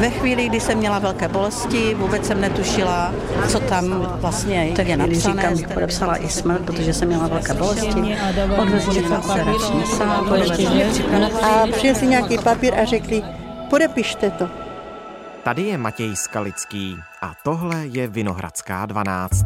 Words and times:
Ve 0.00 0.10
chvíli, 0.10 0.48
kdy 0.48 0.60
jsem 0.60 0.78
měla 0.78 0.98
velké 0.98 1.28
bolesti, 1.28 1.94
vůbec 1.94 2.26
jsem 2.26 2.40
netušila, 2.40 3.14
co 3.48 3.60
tam 3.60 3.90
vlastně 4.20 4.74
je 4.78 4.96
napsané. 4.96 5.54
Říkám, 5.54 5.74
podepsala 5.74 6.16
i 6.16 6.28
smrt, 6.28 6.62
protože 6.62 6.92
jsem 6.92 7.08
měla 7.08 7.28
velké 7.28 7.54
bolesti. 7.54 8.16
Odvezli 8.58 9.00
mě 9.00 9.08
na 9.08 9.18
operační 9.18 9.86
sál. 9.86 10.26
A 11.42 11.66
přijel 11.72 11.94
nějaký 12.02 12.38
papír 12.38 12.74
a 12.74 12.84
řekli, 12.84 13.22
podepište 13.70 14.30
to. 14.30 14.48
Tady 15.42 15.62
je 15.62 15.78
Matěj 15.78 16.16
Skalický 16.16 16.96
a 17.22 17.32
tohle 17.42 17.86
je 17.86 18.08
Vinohradská 18.08 18.86
12. 18.86 19.44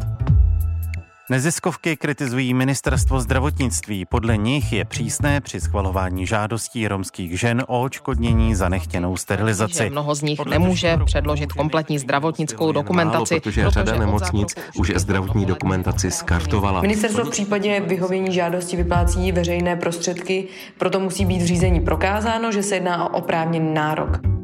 Neziskovky 1.29 1.97
kritizují 1.97 2.53
ministerstvo 2.53 3.19
zdravotnictví. 3.19 4.05
Podle 4.05 4.37
nich 4.37 4.73
je 4.73 4.85
přísné 4.85 5.41
při 5.41 5.61
schvalování 5.61 6.27
žádostí 6.27 6.87
romských 6.87 7.39
žen 7.39 7.63
o 7.67 7.81
očkodnění 7.81 8.55
za 8.55 8.69
nechtěnou 8.69 9.17
sterilizaci. 9.17 9.83
Že 9.83 9.89
mnoho 9.89 10.15
z 10.15 10.21
nich 10.21 10.37
Podle 10.37 10.59
nemůže 10.59 10.97
předložit 11.05 11.53
kompletní 11.53 11.99
zdravotnickou 11.99 12.71
dokumentaci. 12.71 13.33
Málo, 13.33 13.41
protože 13.41 13.69
řada 13.69 13.97
nemocnic 13.97 14.55
už 14.75 14.93
zdravotní 14.95 15.45
dokumentaci 15.45 16.11
skartovala. 16.11 16.81
Ministerstvo 16.81 17.25
v 17.25 17.29
případě 17.29 17.79
vyhovění 17.79 18.33
žádosti 18.33 18.77
vyplácí 18.77 19.31
veřejné 19.31 19.75
prostředky, 19.75 20.47
proto 20.77 20.99
musí 20.99 21.25
být 21.25 21.41
v 21.41 21.45
řízení 21.45 21.79
prokázáno, 21.79 22.51
že 22.51 22.63
se 22.63 22.75
jedná 22.75 23.09
o 23.09 23.17
oprávněný 23.17 23.73
nárok. 23.73 24.34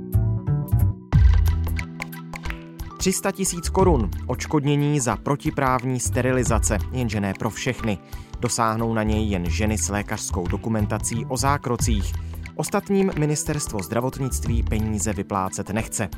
300 3.02 3.32
tisíc 3.32 3.70
korun 3.70 4.10
očkodnění 4.28 5.00
za 5.00 5.16
protiprávní 5.16 6.00
sterilizace, 6.00 6.78
jenže 6.92 7.22
ne 7.22 7.34
pro 7.40 7.50
všechny. 7.50 7.98
Dosáhnou 8.40 8.94
na 8.94 9.04
něj 9.04 9.30
jen 9.30 9.50
ženy 9.50 9.78
s 9.78 9.90
lékařskou 9.90 10.48
dokumentací 10.48 11.26
o 11.26 11.38
zákrocích. 11.38 12.14
Ostatním 12.56 13.12
ministerstvo 13.20 13.80
zdravotnictví 13.80 14.64
peníze 14.64 15.14
vyplácet 15.14 15.70
nechce. 15.70 16.10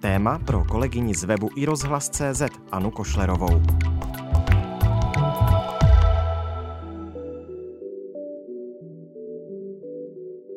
Téma 0.00 0.38
pro 0.38 0.64
kolegyni 0.64 1.14
z 1.14 1.24
webu 1.24 1.50
i 1.56 1.64
rozhlas.cz 1.64 2.42
Anu 2.72 2.90
Košlerovou. 2.90 3.62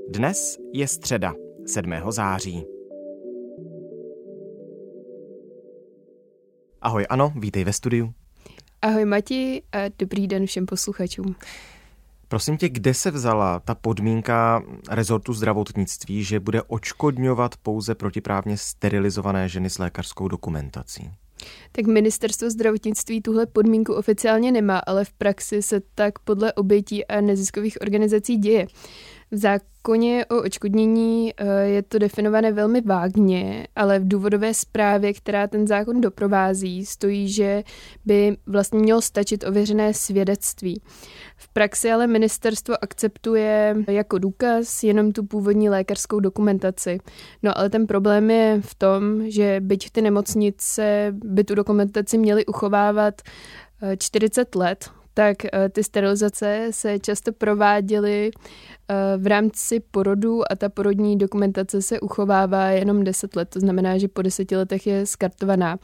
Dnes 0.09 0.58
je 0.73 0.88
středa, 0.88 1.34
7. 1.66 1.94
září. 2.09 2.78
Ahoj, 6.81 7.05
ano, 7.09 7.33
vítej 7.35 7.63
ve 7.63 7.73
studiu. 7.73 8.13
Ahoj 8.81 9.05
Mati 9.05 9.61
a 9.72 9.77
dobrý 9.99 10.27
den 10.27 10.45
všem 10.45 10.66
posluchačům. 10.66 11.35
Prosím 12.27 12.58
tě, 12.58 12.69
kde 12.69 12.94
se 12.94 13.11
vzala 13.11 13.59
ta 13.59 13.75
podmínka 13.75 14.63
rezortu 14.89 15.33
zdravotnictví, 15.33 16.23
že 16.23 16.39
bude 16.39 16.61
očkodňovat 16.61 17.57
pouze 17.57 17.95
protiprávně 17.95 18.57
sterilizované 18.57 19.50
ženy 19.50 19.69
s 19.69 19.77
lékařskou 19.77 20.27
dokumentací? 20.27 21.11
Tak 21.72 21.85
ministerstvo 21.85 22.50
zdravotnictví 22.50 23.22
tuhle 23.22 23.45
podmínku 23.45 23.94
oficiálně 23.94 24.52
nemá, 24.52 24.80
ale 24.80 25.05
v 25.05 25.13
praxi 25.13 25.61
se 25.61 25.81
tak 25.95 26.19
podle 26.19 26.53
obětí 26.53 27.07
a 27.07 27.22
neziskových 27.22 27.81
organizací 27.81 28.38
děje. 28.38 28.67
V 29.31 29.38
zákoně 29.38 30.25
o 30.25 30.41
očkodnění 30.41 31.33
eh, 31.38 31.45
je 31.61 31.83
to 31.83 31.99
definované 31.99 32.52
velmi 32.52 32.81
vágně, 32.81 33.67
ale 33.75 33.99
v 33.99 34.08
důvodové 34.08 34.53
zprávě, 34.53 35.13
která 35.13 35.47
ten 35.47 35.67
zákon 35.67 36.02
doprovází, 36.02 36.85
stojí, 36.85 37.30
že 37.30 37.63
by 38.05 38.38
vlastně 38.45 38.80
mělo 38.80 39.02
stačit 39.02 39.44
ověřené 39.44 39.94
svědectví. 39.94 40.81
V 41.38 41.53
praxi 41.53 41.91
ale 41.91 42.07
ministerstvo 42.07 42.83
akceptuje 42.83 43.75
jako 43.88 44.17
důkaz 44.17 44.83
jenom 44.83 45.11
tu 45.11 45.25
původní 45.25 45.69
lékařskou 45.69 46.19
dokumentaci. 46.19 47.00
No 47.44 47.57
ale 47.57 47.69
ten 47.69 47.88
problém 47.88 48.31
je 48.31 48.61
v 48.61 48.75
tom, 48.75 49.31
že 49.31 49.59
byť 49.59 49.91
ty 49.91 50.02
nemocnice 50.02 51.07
by 51.11 51.44
tu 51.44 51.55
dokumentaci 51.55 52.17
měly 52.17 52.45
uchovávat 52.45 53.22
40 53.97 54.55
eh, 54.55 54.59
let, 54.59 54.89
tak 55.13 55.45
eh, 55.45 55.69
ty 55.69 55.83
sterilizace 55.83 56.68
se 56.72 57.00
často 57.00 57.31
prováděly 57.31 58.31
v 59.17 59.27
rámci 59.27 59.79
porodu 59.79 60.51
a 60.51 60.55
ta 60.55 60.69
porodní 60.69 61.17
dokumentace 61.17 61.81
se 61.81 62.00
uchovává 62.00 62.67
jenom 62.67 63.03
10 63.03 63.35
let, 63.35 63.50
to 63.50 63.59
znamená, 63.59 63.97
že 63.97 64.07
po 64.07 64.22
deseti 64.22 64.55
letech 64.55 64.88
je 64.88 65.05
skartovaná. 65.05 65.77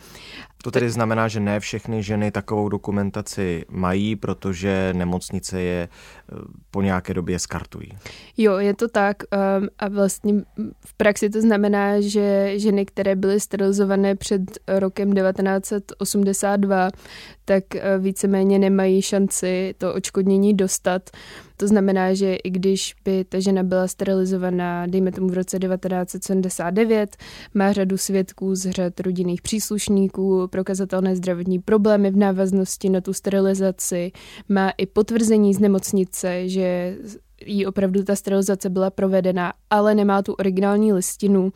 To 0.65 0.71
tedy 0.71 0.89
znamená, 0.89 1.27
že 1.27 1.39
ne 1.39 1.59
všechny 1.59 2.03
ženy 2.03 2.31
takovou 2.31 2.69
dokumentaci 2.69 3.65
mají, 3.69 4.15
protože 4.15 4.93
nemocnice 4.93 5.61
je 5.61 5.89
eh, 5.89 6.35
po 6.71 6.81
nějaké 6.81 7.13
době 7.13 7.39
skartují. 7.39 7.91
Jo, 8.37 8.57
je 8.57 8.73
to 8.73 8.87
tak 8.87 9.17
ehm, 9.31 9.67
a 9.79 9.87
vlastně 9.87 10.33
v 10.85 10.93
praxi 10.93 11.29
to 11.29 11.41
znamená, 11.41 12.01
že 12.01 12.53
ženy, 12.59 12.85
které 12.85 13.15
byly 13.15 13.39
sterilizované 13.39 14.15
před 14.15 14.41
rokem 14.67 15.13
1982, 15.13 16.89
tak 17.45 17.75
eh, 17.75 17.97
víceméně 17.99 18.59
nemají 18.59 19.01
šanci 19.01 19.75
to 19.77 19.93
očkodnění 19.93 20.53
dostat. 20.53 21.09
To 21.57 21.67
znamená, 21.67 22.13
že 22.13 22.35
i 22.35 22.49
když 22.49 22.95
by 23.05 23.25
ta 23.29 23.39
žena 23.39 23.63
byla 23.63 23.87
sterilizovaná, 23.87 24.87
dejme 24.87 25.11
tomu 25.11 25.27
v 25.27 25.33
roce 25.33 25.59
1979, 25.59 27.17
má 27.53 27.73
řadu 27.73 27.97
svědků 27.97 28.55
z 28.55 28.71
řad 28.71 28.99
rodinných 28.99 29.41
příslušníků, 29.41 30.47
prokazatelné 30.47 31.15
zdravotní 31.15 31.59
problémy 31.59 32.11
v 32.11 32.17
návaznosti 32.17 32.89
na 32.89 33.01
tu 33.01 33.13
sterilizaci, 33.13 34.11
má 34.49 34.69
i 34.77 34.85
potvrzení 34.85 35.53
z 35.53 35.59
nemocnice, 35.59 36.49
že 36.49 36.97
jí 37.45 37.65
opravdu 37.65 38.03
ta 38.03 38.15
sterilizace 38.15 38.69
byla 38.69 38.89
provedena, 38.89 39.53
ale 39.69 39.95
nemá 39.95 40.21
tu 40.21 40.33
originální 40.33 40.93
listinu, 40.93 41.53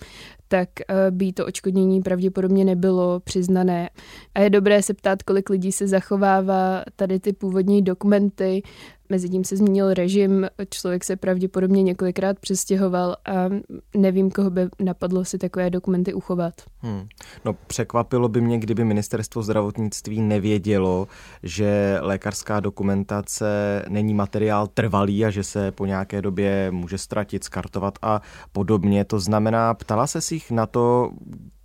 tak 0.48 0.70
eh, 0.80 1.12
by 1.12 1.34
to 1.34 1.46
očkodnění 1.46 2.02
pravděpodobně 2.02 2.66
nebylo 2.66 3.20
přiznané. 3.20 3.90
A 4.36 4.40
je 4.40 4.50
dobré 4.50 4.84
se 4.84 4.94
ptát, 4.94 5.24
kolik 5.24 5.50
lidí 5.50 5.72
se 5.72 5.88
zachovává 5.88 6.84
tady 6.96 7.20
ty 7.20 7.34
původní 7.34 7.82
dokumenty, 7.82 8.62
Mezitím 9.12 9.44
se 9.44 9.58
změnil 9.58 9.94
režim, 9.94 10.48
člověk 10.70 11.04
se 11.04 11.16
pravděpodobně 11.16 11.84
několikrát 11.84 12.40
přestěhoval 12.40 13.16
a 13.26 13.50
nevím, 13.98 14.32
koho 14.32 14.50
by 14.50 14.62
napadlo 14.80 15.26
si 15.26 15.38
takové 15.38 15.70
dokumenty 15.70 16.14
uchovat. 16.14 16.54
Hmm. 16.80 17.08
No 17.46 17.54
překvapilo 17.54 18.30
by 18.30 18.42
mě, 18.42 18.60
kdyby 18.60 18.84
ministerstvo 18.84 19.44
zdravotnictví 19.44 20.22
nevědělo, 20.22 21.08
že 21.44 21.98
lékařská 22.02 22.60
dokumentace 22.60 23.84
není 23.90 24.14
materiál 24.14 24.68
trvalý 24.68 25.26
a 25.26 25.30
že 25.30 25.44
se 25.44 25.72
po 25.72 25.86
nějaké 25.86 26.22
době 26.22 26.72
může 26.72 26.98
ztratit, 26.98 27.44
skartovat 27.44 28.00
a 28.02 28.22
podobně. 28.52 29.06
To 29.06 29.20
znamená, 29.20 29.74
ptala 29.74 30.08
se 30.08 30.22
si 30.22 30.36
jich 30.36 30.52
na 30.52 30.66
to, 30.66 31.12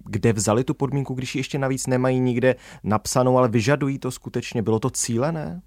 kde 0.04 0.32
vzali 0.32 0.64
tu 0.64 0.74
podmínku, 0.74 1.14
když 1.14 1.34
ji 1.34 1.38
ještě 1.38 1.58
navíc 1.58 1.86
nemají 1.86 2.20
nikde 2.20 2.56
napsanou, 2.82 3.38
ale 3.38 3.48
vyžadují 3.48 3.98
to 3.98 4.10
skutečně. 4.10 4.62
Bylo 4.62 4.78
to 4.78 4.90
cílené? 4.90 5.62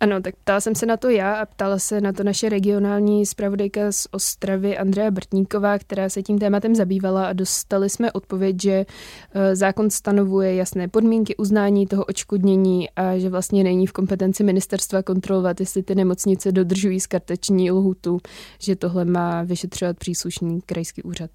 Ano, 0.00 0.20
tak 0.20 0.36
ptala 0.36 0.60
jsem 0.60 0.74
se 0.74 0.86
na 0.86 0.96
to 0.96 1.10
já 1.10 1.34
a 1.34 1.46
ptala 1.46 1.78
se 1.78 2.00
na 2.00 2.12
to 2.12 2.24
naše 2.24 2.48
regionální 2.48 3.26
zpravodajka 3.26 3.92
z 3.92 4.06
Ostravy 4.10 4.78
Andrea 4.78 5.10
Brtníková, 5.10 5.78
která 5.78 6.08
se 6.08 6.22
tím 6.22 6.38
tématem 6.38 6.74
zabývala 6.74 7.26
a 7.26 7.32
dostali 7.32 7.90
jsme 7.90 8.12
odpověď, 8.12 8.62
že 8.62 8.86
eh, 9.34 9.56
zákon 9.56 9.90
stanovuje 9.90 10.54
jasné 10.54 10.88
podmínky 10.88 11.36
uznání 11.36 11.86
toho 11.86 12.04
očkodnění 12.04 12.90
a 12.90 13.18
že 13.18 13.28
vlastně 13.28 13.64
není 13.64 13.86
v 13.86 13.92
kompetenci 13.92 14.44
ministerstva 14.44 15.02
kontrolovat, 15.02 15.60
jestli 15.60 15.82
ty 15.82 15.94
nemocnice 15.94 16.52
dodržují 16.52 17.00
skarteční 17.00 17.70
lhutu, 17.70 18.18
že 18.58 18.76
tohle 18.76 19.04
má 19.04 19.42
vyšetřovat 19.42 19.98
příslušný 19.98 20.60
krajský 20.66 21.02
úřad. 21.02 21.30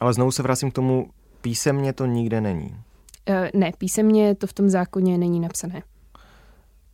Ale 0.00 0.12
znovu 0.12 0.30
se 0.30 0.42
vracím 0.42 0.70
k 0.70 0.74
tomu, 0.74 1.08
písemně 1.40 1.92
to 1.92 2.06
nikde 2.06 2.40
není. 2.40 2.76
Eh, 3.28 3.50
ne, 3.54 3.72
písemně 3.78 4.34
to 4.34 4.46
v 4.46 4.52
tom 4.52 4.68
zákoně 4.68 5.18
není 5.18 5.40
napsané. 5.40 5.82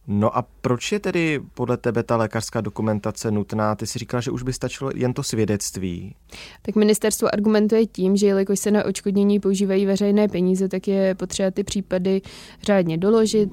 No 0.08 0.36
a 0.38 0.42
proč 0.60 0.92
je 0.92 1.00
tedy 1.00 1.40
podle 1.54 1.76
tebe 1.76 2.02
ta 2.02 2.16
lékařská 2.16 2.60
dokumentace 2.60 3.30
nutná? 3.30 3.74
Ty 3.74 3.86
si 3.86 3.98
říkala, 3.98 4.20
že 4.20 4.30
už 4.30 4.42
by 4.42 4.52
stačilo 4.52 4.90
jen 4.94 5.12
to 5.12 5.22
svědectví. 5.22 6.14
Tak 6.62 6.74
ministerstvo 6.74 7.34
argumentuje 7.34 7.86
tím, 7.86 8.16
že 8.16 8.26
jelikož 8.26 8.58
se 8.58 8.70
na 8.70 8.84
očkodnění 8.84 9.40
používají 9.40 9.86
veřejné 9.86 10.28
peníze, 10.28 10.68
tak 10.68 10.88
je 10.88 11.14
potřeba 11.14 11.50
ty 11.50 11.64
případy 11.64 12.22
řádně 12.62 12.98
doložit, 12.98 13.50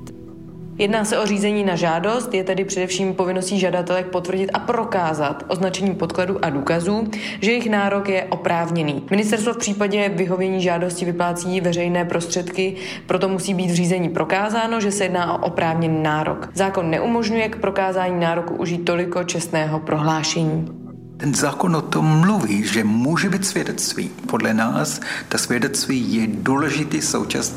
Jedná 0.77 1.05
se 1.05 1.17
o 1.17 1.25
řízení 1.25 1.63
na 1.63 1.75
žádost, 1.75 2.33
je 2.33 2.43
tedy 2.43 2.65
především 2.65 3.13
povinností 3.13 3.59
žadatelek 3.59 4.05
potvrdit 4.05 4.49
a 4.53 4.59
prokázat 4.59 5.43
označením 5.47 5.95
podkladů 5.95 6.45
a 6.45 6.49
důkazů, 6.49 7.07
že 7.41 7.51
jejich 7.51 7.69
nárok 7.69 8.09
je 8.09 8.23
oprávněný. 8.23 9.03
Ministerstvo 9.09 9.53
v 9.53 9.57
případě 9.57 10.09
vyhovění 10.09 10.61
žádosti 10.61 11.05
vyplácí 11.05 11.61
veřejné 11.61 12.05
prostředky, 12.05 12.75
proto 13.07 13.29
musí 13.29 13.53
být 13.53 13.71
v 13.71 13.75
řízení 13.75 14.09
prokázáno, 14.09 14.81
že 14.81 14.91
se 14.91 15.03
jedná 15.03 15.33
o 15.33 15.45
oprávněný 15.45 16.03
nárok. 16.03 16.49
Zákon 16.53 16.89
neumožňuje 16.89 17.49
k 17.49 17.59
prokázání 17.59 18.19
nároku 18.19 18.55
užít 18.55 18.85
toliko 18.85 19.23
čestného 19.23 19.79
prohlášení. 19.79 20.82
Ten 21.23 21.35
zákon 21.35 21.75
o 21.75 21.81
tom 21.81 22.05
mluví, 22.05 22.67
že 22.67 22.83
může 22.83 23.29
být 23.29 23.45
svědectví. 23.45 24.11
Podle 24.27 24.53
nás 24.53 25.01
ta 25.29 25.37
svědectví 25.37 26.13
je 26.13 26.27
důležitý 26.27 27.01
součást 27.01 27.55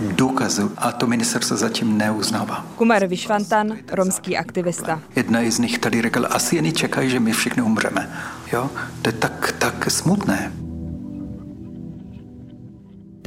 důkazu 0.00 0.72
a 0.76 0.92
to 0.92 1.06
ministerstvo 1.06 1.56
zatím 1.56 1.98
neuznává. 1.98 2.66
Kumar 2.76 3.06
Vyšvantan, 3.06 3.76
romský 3.92 4.36
aktivista. 4.36 5.00
Jedna 5.16 5.40
z 5.50 5.58
nich 5.58 5.78
tady 5.78 6.02
řekla, 6.02 6.28
asi 6.28 6.56
jen 6.56 6.72
čekají, 6.72 7.10
že 7.10 7.20
my 7.20 7.32
všichni 7.32 7.62
umřeme. 7.62 8.10
Jo? 8.52 8.70
To 9.02 9.08
je 9.08 9.12
tak, 9.12 9.54
tak 9.58 9.90
smutné. 9.90 10.52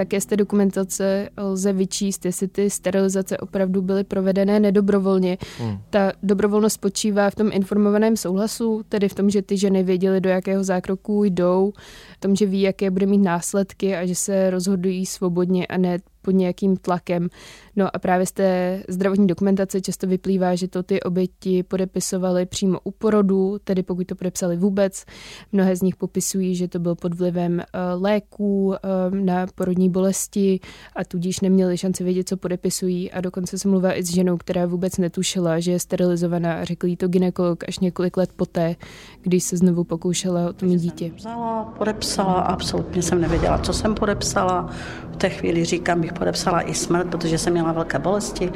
Také 0.01 0.21
z 0.21 0.25
té 0.25 0.37
dokumentace 0.37 1.29
lze 1.37 1.73
vyčíst, 1.73 2.25
jestli 2.25 2.47
ty 2.47 2.69
sterilizace 2.69 3.37
opravdu 3.37 3.81
byly 3.81 4.03
provedené 4.03 4.59
nedobrovolně. 4.59 5.37
Hmm. 5.59 5.77
Ta 5.89 6.11
dobrovolnost 6.23 6.73
spočívá 6.73 7.29
v 7.29 7.35
tom 7.35 7.49
informovaném 7.53 8.17
souhlasu, 8.17 8.81
tedy 8.89 9.09
v 9.09 9.13
tom, 9.13 9.29
že 9.29 9.41
ty 9.41 9.57
ženy 9.57 9.83
věděly, 9.83 10.21
do 10.21 10.29
jakého 10.29 10.63
zákroku 10.63 11.23
jdou, 11.23 11.73
v 12.17 12.19
tom, 12.19 12.35
že 12.35 12.45
ví, 12.45 12.61
jaké 12.61 12.91
bude 12.91 13.05
mít 13.05 13.17
následky 13.21 13.95
a 13.95 14.05
že 14.05 14.15
se 14.15 14.49
rozhodují 14.49 15.05
svobodně 15.05 15.67
a 15.67 15.77
ne 15.77 15.99
pod 16.21 16.31
nějakým 16.31 16.77
tlakem. 16.77 17.27
No 17.75 17.95
a 17.95 17.99
právě 17.99 18.25
z 18.25 18.31
té 18.31 18.83
zdravotní 18.87 19.27
dokumentace 19.27 19.81
často 19.81 20.07
vyplývá, 20.07 20.55
že 20.55 20.67
to 20.67 20.83
ty 20.83 21.03
oběti 21.03 21.63
podepisovaly 21.63 22.45
přímo 22.45 22.79
u 22.83 22.91
porodu, 22.91 23.57
tedy 23.63 23.83
pokud 23.83 24.07
to 24.07 24.15
podepsali 24.15 24.57
vůbec. 24.57 25.05
Mnohé 25.51 25.75
z 25.75 25.81
nich 25.81 25.95
popisují, 25.95 26.55
že 26.55 26.67
to 26.67 26.79
byl 26.79 26.95
pod 26.95 27.13
vlivem 27.13 27.59
eh, 27.59 27.65
léků 27.93 28.73
eh, 28.75 28.79
na 29.15 29.47
porodní 29.55 29.89
bolesti 29.89 30.59
a 30.95 31.03
tudíž 31.03 31.39
neměli 31.39 31.77
šanci 31.77 32.03
vědět, 32.03 32.29
co 32.29 32.37
podepisují. 32.37 33.11
A 33.11 33.21
dokonce 33.21 33.57
se 33.57 33.67
mluvá 33.67 33.97
i 33.97 34.03
s 34.03 34.13
ženou, 34.13 34.37
která 34.37 34.65
vůbec 34.65 34.97
netušila, 34.97 35.59
že 35.59 35.71
je 35.71 35.79
sterilizovaná 35.79 36.53
a 36.53 36.63
řekl 36.63 36.87
jí 36.87 36.97
to 36.97 37.07
ginekolog 37.07 37.63
až 37.67 37.79
několik 37.79 38.17
let 38.17 38.29
poté, 38.35 38.75
když 39.21 39.43
se 39.43 39.57
znovu 39.57 39.83
pokoušela 39.83 40.49
o 40.49 40.53
to 40.53 40.65
mít 40.65 40.79
dítě. 40.79 41.11
Vzala, 41.15 41.63
podepsala, 41.63 42.33
absolutně 42.33 43.01
jsem 43.01 43.21
nevěděla, 43.21 43.57
co 43.57 43.73
jsem 43.73 43.95
podepsala. 43.95 44.69
V 45.11 45.17
té 45.17 45.29
chvíli 45.29 45.65
říkám, 45.65 46.03
bych 46.11 46.19
podepsala 46.19 46.61
i 46.61 46.73
smrt, 46.73 47.07
protože 47.07 47.37
jsem 47.37 47.53
měla 47.53 47.71
velké 47.71 47.99
bolesti. 47.99 48.51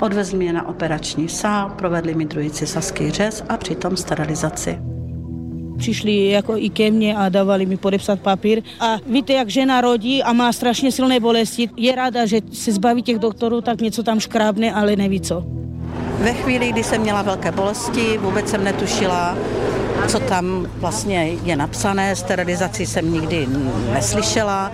Odvezli 0.00 0.38
mě 0.38 0.52
na 0.52 0.68
operační 0.68 1.28
sál, 1.28 1.70
provedli 1.76 2.14
mi 2.14 2.24
druhý 2.24 2.50
cisaský 2.50 3.10
řez 3.10 3.44
a 3.48 3.56
přitom 3.56 3.96
sterilizaci 3.96 4.78
přišli 5.80 6.28
jako 6.28 6.56
i 6.56 6.70
ke 6.70 6.90
mně 6.90 7.16
a 7.16 7.28
dávali 7.28 7.66
mi 7.66 7.76
podepsat 7.76 8.20
papír. 8.20 8.62
A 8.80 8.96
víte, 9.06 9.32
jak 9.32 9.48
žena 9.48 9.80
rodí 9.80 10.22
a 10.22 10.32
má 10.32 10.52
strašně 10.52 10.92
silné 10.92 11.20
bolesti, 11.20 11.70
je 11.76 11.94
ráda, 11.94 12.26
že 12.26 12.40
se 12.52 12.72
zbaví 12.72 13.02
těch 13.02 13.18
doktorů, 13.18 13.60
tak 13.60 13.80
něco 13.80 14.02
tam 14.02 14.20
škrábne, 14.20 14.72
ale 14.72 14.96
neví 14.96 15.20
co. 15.20 15.44
Ve 16.20 16.32
chvíli, 16.32 16.72
kdy 16.72 16.84
jsem 16.84 17.00
měla 17.00 17.22
velké 17.22 17.52
bolesti, 17.52 18.18
vůbec 18.18 18.48
jsem 18.48 18.64
netušila, 18.64 19.36
co 20.08 20.20
tam 20.20 20.66
vlastně 20.76 21.24
je 21.24 21.56
napsané. 21.56 22.16
Sterilizaci 22.16 22.86
jsem 22.86 23.12
nikdy 23.12 23.46
neslyšela, 23.92 24.72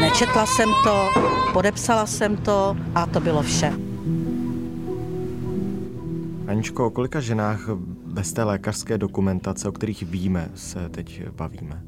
nečetla 0.00 0.46
jsem 0.46 0.68
to, 0.84 1.08
podepsala 1.52 2.06
jsem 2.06 2.36
to 2.36 2.76
a 2.94 3.06
to 3.06 3.20
bylo 3.20 3.42
vše. 3.42 3.72
Aničko, 6.48 6.86
o 6.86 6.90
kolika 6.90 7.20
ženách 7.20 7.68
bez 8.06 8.32
té 8.32 8.44
lékařské 8.44 8.98
dokumentace, 8.98 9.68
o 9.68 9.72
kterých 9.72 10.02
víme, 10.02 10.48
se 10.54 10.88
teď 10.88 11.22
bavíme? 11.36 11.82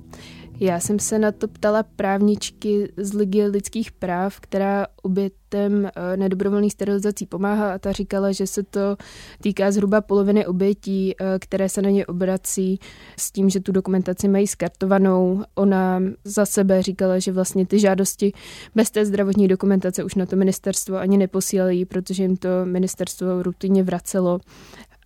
Já 0.61 0.81
jsem 0.81 0.99
se 0.99 1.19
na 1.19 1.33
to 1.33 1.49
ptala 1.49 1.83
právničky 1.83 2.93
z 2.97 3.15
Ligy 3.15 3.47
lidských 3.47 3.93
práv, 3.93 4.41
která 4.41 4.87
obětem 5.03 5.87
eh, 5.87 6.17
nedobrovolných 6.17 6.73
sterilizací 6.73 7.27
pomáhá 7.27 7.75
a 7.75 7.79
ta 7.79 7.93
říkala, 7.93 8.33
že 8.33 8.47
se 8.47 8.63
to 8.63 8.97
týká 9.43 9.71
zhruba 9.71 10.01
poloviny 10.01 10.47
obětí, 10.47 11.15
eh, 11.21 11.39
které 11.39 11.69
se 11.69 11.83
na 11.83 11.91
ně 11.91 12.07
obrací 12.07 12.81
s 13.17 13.33
tím, 13.33 13.51
že 13.51 13.61
tu 13.61 13.73
dokumentaci 13.73 14.29
mají 14.29 14.47
skartovanou. 14.47 15.43
Ona 15.55 16.03
za 16.25 16.47
sebe 16.47 16.83
říkala, 16.83 17.19
že 17.19 17.33
vlastně 17.33 17.67
ty 17.67 17.79
žádosti 17.79 18.33
bez 18.75 18.91
té 18.91 19.07
zdravotní 19.07 19.49
dokumentace 19.49 20.05
už 20.05 20.15
na 20.15 20.27
to 20.27 20.37
ministerstvo 20.37 20.97
ani 20.97 21.19
neposílají, 21.19 21.85
protože 21.85 22.23
jim 22.23 22.37
to 22.37 22.49
ministerstvo 22.65 23.43
rutině 23.43 23.83
vracelo 23.83 24.41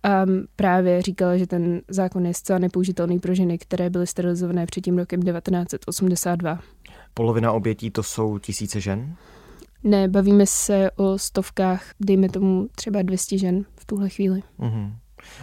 a 0.03 0.25
právě 0.55 1.01
říkala, 1.01 1.37
že 1.37 1.47
ten 1.47 1.81
zákon 1.87 2.25
je 2.25 2.33
zcela 2.33 2.59
nepoužitelný 2.59 3.19
pro 3.19 3.35
ženy, 3.35 3.57
které 3.57 3.89
byly 3.89 4.07
sterilizované 4.07 4.65
před 4.65 4.81
tím 4.81 4.97
rokem 4.97 5.21
1982. 5.21 6.59
Polovina 7.13 7.51
obětí 7.51 7.91
to 7.91 8.03
jsou 8.03 8.39
tisíce 8.39 8.81
žen? 8.81 9.15
Ne, 9.83 10.07
bavíme 10.07 10.45
se 10.45 10.91
o 10.91 11.17
stovkách, 11.17 11.83
dejme 11.99 12.29
tomu 12.29 12.67
třeba 12.75 13.01
200 13.01 13.37
žen 13.37 13.65
v 13.75 13.85
tuhle 13.85 14.09
chvíli. 14.09 14.43
Mm-hmm. 14.59 14.93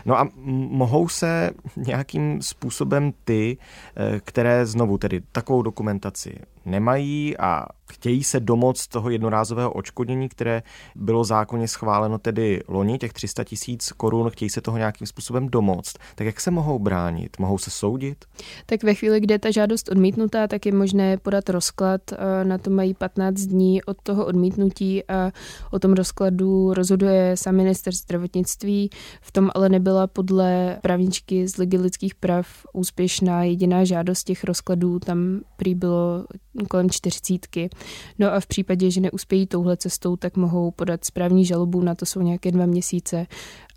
No 0.05 0.19
a 0.19 0.29
mohou 0.71 1.09
se 1.09 1.51
nějakým 1.77 2.43
způsobem 2.43 3.13
ty, 3.25 3.59
eh, 3.97 4.21
které 4.21 4.67
znovu 4.67 4.99
tedy 4.99 5.21
takovou 5.33 5.63
dokumentaci 5.63 6.35
nemají 6.69 7.37
a 7.39 7.67
chtějí 7.93 8.25
se 8.25 8.41
domoc 8.41 8.87
toho 8.87 9.11
jednorázového 9.11 9.73
očkodnění, 9.73 10.29
které 10.29 10.63
bylo 10.97 11.25
zákonně 11.25 11.69
schváleno 11.69 12.19
tedy 12.19 12.63
loni, 12.69 12.99
těch 12.99 13.13
300 13.13 13.45
tisíc 13.45 13.93
korun, 13.93 14.31
chtějí 14.31 14.51
se 14.51 14.61
toho 14.61 14.79
nějakým 14.79 15.07
způsobem 15.07 15.49
domoct. 15.49 15.99
Tak 16.15 16.27
jak 16.27 16.41
se 16.41 16.51
mohou 16.51 16.79
bránit? 16.79 17.39
Mohou 17.39 17.59
se 17.59 17.71
soudit? 17.71 18.25
Tak 18.67 18.83
ve 18.83 18.95
chvíli, 18.95 19.21
kdy 19.21 19.35
je 19.35 19.39
ta 19.39 19.51
žádost 19.51 19.89
odmítnutá, 19.89 20.47
tak 20.47 20.67
je 20.67 20.73
možné 20.73 21.17
podat 21.17 21.49
rozklad. 21.49 22.01
Na 22.43 22.59
to 22.59 22.71
mají 22.71 22.95
15 22.95 23.41
dní 23.41 23.83
od 23.83 23.97
toho 24.03 24.27
odmítnutí 24.27 25.05
a 25.09 25.31
o 25.73 25.79
tom 25.79 25.93
rozkladu 25.93 26.75
rozhoduje 26.75 27.37
sám 27.37 27.55
minister 27.55 27.95
zdravotnictví. 27.95 28.91
V 29.21 29.33
tom 29.33 29.51
ale 29.55 29.69
nebyla 29.69 30.07
podle 30.07 30.79
právničky 30.83 31.49
z 31.49 31.57
Ligy 31.57 31.79
lidských 31.79 32.15
práv 32.15 32.47
úspěšná 32.73 33.43
jediná 33.45 33.85
žádost 33.85 34.25
těch 34.25 34.45
rozkladů. 34.45 34.99
Tam 34.99 35.41
prý 35.57 35.75
bylo 35.75 36.25
kolem 36.67 36.91
čtyřicítky. 36.91 37.71
No 38.19 38.33
a 38.33 38.41
v 38.41 38.47
případě, 38.47 38.91
že 38.91 39.01
neuspějí 39.01 39.47
touhle 39.47 39.77
cestou, 39.77 40.17
tak 40.17 40.37
mohou 40.37 40.71
podat 40.71 41.05
správní 41.05 41.45
žalobu, 41.45 41.81
na 41.81 41.95
to 41.95 42.07
jsou 42.07 42.21
nějaké 42.21 42.51
dva 42.51 42.67
měsíce 42.67 43.27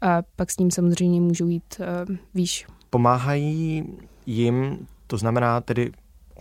a 0.01 0.21
pak 0.35 0.51
s 0.51 0.57
ním 0.57 0.71
samozřejmě 0.71 1.21
můžou 1.21 1.47
jít 1.47 1.75
uh, 1.79 2.15
výš. 2.33 2.67
Pomáhají 2.89 3.83
jim, 4.25 4.87
to 5.07 5.17
znamená 5.17 5.61
tedy 5.61 5.91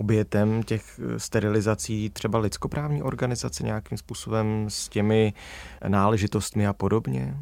obětem 0.00 0.62
těch 0.62 0.82
eh, 1.00 1.18
sterilizací 1.18 2.10
třeba 2.10 2.38
lidskoprávní 2.38 3.02
organizace 3.02 3.64
nějakým 3.64 3.98
způsobem 3.98 4.66
s 4.68 4.88
těmi 4.88 5.32
náležitostmi 5.88 6.66
a 6.66 6.72
podobně? 6.72 7.34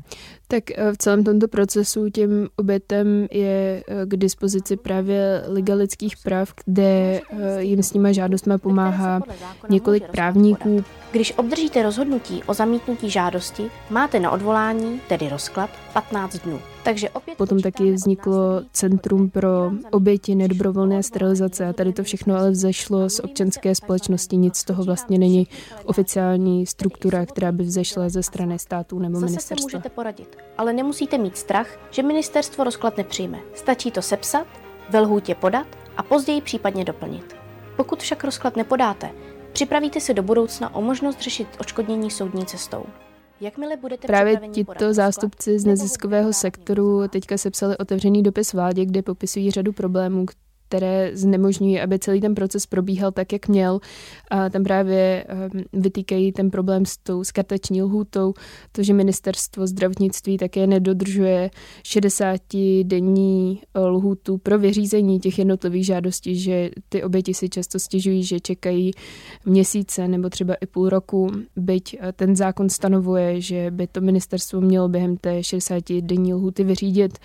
Tak 0.49 0.71
eh, 0.71 0.93
v 0.93 0.99
celém 0.99 1.25
tomto 1.25 1.49
procesu 1.49 2.11
těm 2.11 2.49
obětem 2.57 3.27
je 3.31 3.85
eh, 3.89 4.07
k 4.07 4.17
dispozici 4.17 4.77
právě 4.77 5.43
Liga 5.49 5.75
lidských 5.75 6.17
práv, 6.17 6.55
kde 6.65 7.21
jim 7.59 7.83
s 7.83 7.93
nima 7.93 8.13
žádostma 8.13 8.59
pomáhá 8.59 9.21
několik 9.69 10.05
právníků. 10.09 10.85
Když 11.11 11.33
obdržíte 11.37 11.83
rozhodnutí 11.83 12.43
o 12.47 12.55
zamítnutí 12.55 13.11
žádosti, 13.11 13.71
máte 13.91 14.21
na 14.21 14.31
odvolání, 14.31 15.01
tedy 15.09 15.29
rozklad, 15.29 15.71
15 15.93 16.37
dnů. 16.37 16.61
Takže 16.83 17.11
opět 17.11 17.39
Potom 17.39 17.61
taky 17.61 17.93
vzniklo 17.93 18.63
Centrum 18.73 19.31
pro 19.31 19.71
oběti 19.91 20.35
nedobrovolné 20.35 21.03
sterilizace 21.03 21.67
a 21.67 21.73
tady 21.73 21.93
to 21.93 22.03
všechno 22.03 22.37
ale 22.37 22.51
vzešlo 22.51 23.11
z 23.11 23.21
občanské 23.21 23.75
společnosti. 23.75 24.37
Nic 24.37 24.57
z 24.57 24.65
toho 24.65 24.85
vlastně 24.85 25.19
není 25.19 25.47
oficiální 25.85 26.67
struktura, 26.67 27.27
která 27.27 27.53
by 27.53 27.63
vzešla 27.63 28.09
ze 28.09 28.23
strany 28.23 28.59
států 28.59 28.99
nebo 28.99 29.15
Zase 29.15 29.27
ministerstva. 29.27 29.71
se 29.71 29.77
můžete 29.77 29.89
poradit, 29.89 30.37
ale 30.59 30.73
nemusíte 30.73 31.19
mít 31.19 31.37
strach, 31.37 31.69
že 31.91 32.03
ministerstvo 32.03 32.65
rozklad 32.65 32.97
nepřijme. 32.97 33.39
Stačí 33.55 33.91
to 33.91 34.03
sepsat, 34.03 34.47
ve 34.91 35.01
lhůtě 35.01 35.35
podat 35.35 35.67
a 35.97 36.03
později 36.03 36.41
případně 36.41 36.85
doplnit. 36.85 37.37
Pokud 37.77 38.01
však 38.03 38.25
rozklad 38.25 38.57
nepodáte, 38.57 39.11
připravíte 39.59 40.01
se 40.01 40.15
do 40.15 40.23
budoucna 40.23 40.75
o 40.75 40.83
možnost 40.83 41.21
řešit 41.21 41.49
odškodnění 41.61 42.11
soudní 42.11 42.47
cestou. 42.47 42.85
Jakmile 43.41 43.77
budete 43.77 44.07
Právě 44.07 44.41
tito 44.53 44.95
zástupci 44.95 45.59
z 45.59 45.65
neziskového 45.65 46.33
sektoru 46.33 47.09
teďka 47.09 47.39
sepsali 47.39 47.77
otevřený 47.77 48.23
dopis 48.23 48.53
vládě, 48.53 48.85
kde 48.85 49.03
popisují 49.03 49.51
řadu 49.51 49.73
problémů, 49.73 50.27
které 50.69 51.11
znemožňují, 51.15 51.81
aby 51.81 51.99
celý 51.99 52.21
ten 52.21 52.35
proces 52.35 52.67
probíhal 52.67 53.13
tak, 53.13 53.33
jak 53.33 53.49
měl. 53.49 53.81
A 54.31 54.49
tam 54.49 54.65
právě 54.65 55.25
ehm, 55.29 55.51
vytýkají 55.73 56.33
ten 56.33 56.51
problém 56.51 56.87
s 56.87 56.97
tou 56.97 57.25
skartační 57.25 57.83
lhůtou, 57.83 58.35
to, 58.73 58.83
že 58.83 58.93
ministerstvo 58.93 59.67
zdravotnictví 59.67 60.37
také 60.39 60.67
nedodržuje 60.67 61.51
60-denní 61.85 63.61
eh, 63.75 63.81
lhůtu 63.81 64.39
pro 64.39 64.59
vyřízení 64.59 65.21
těch 65.21 65.39
jednotlivých 65.39 65.87
žádostí, 65.87 66.37
že 66.37 66.71
ty 66.89 67.03
oběti 67.03 67.35
si 67.35 67.49
často 67.49 67.79
stěžují, 67.79 68.25
že 68.25 68.41
čekají 68.41 68.91
měsíce 69.45 70.09
nebo 70.09 70.29
třeba 70.29 70.55
i 70.55 70.67
půl 70.67 70.89
roku, 70.89 71.31
byť 71.57 71.97
eh, 72.01 72.13
ten 72.13 72.37
zákon 72.37 72.69
stanovuje, 72.69 73.41
že 73.41 73.71
by 73.71 73.87
to 73.87 74.01
ministerstvo 74.01 74.61
mělo 74.61 74.89
během 74.89 75.17
té 75.17 75.41
60-denní 75.41 76.35
lhuty 76.35 76.65
vyřídit. 76.65 77.19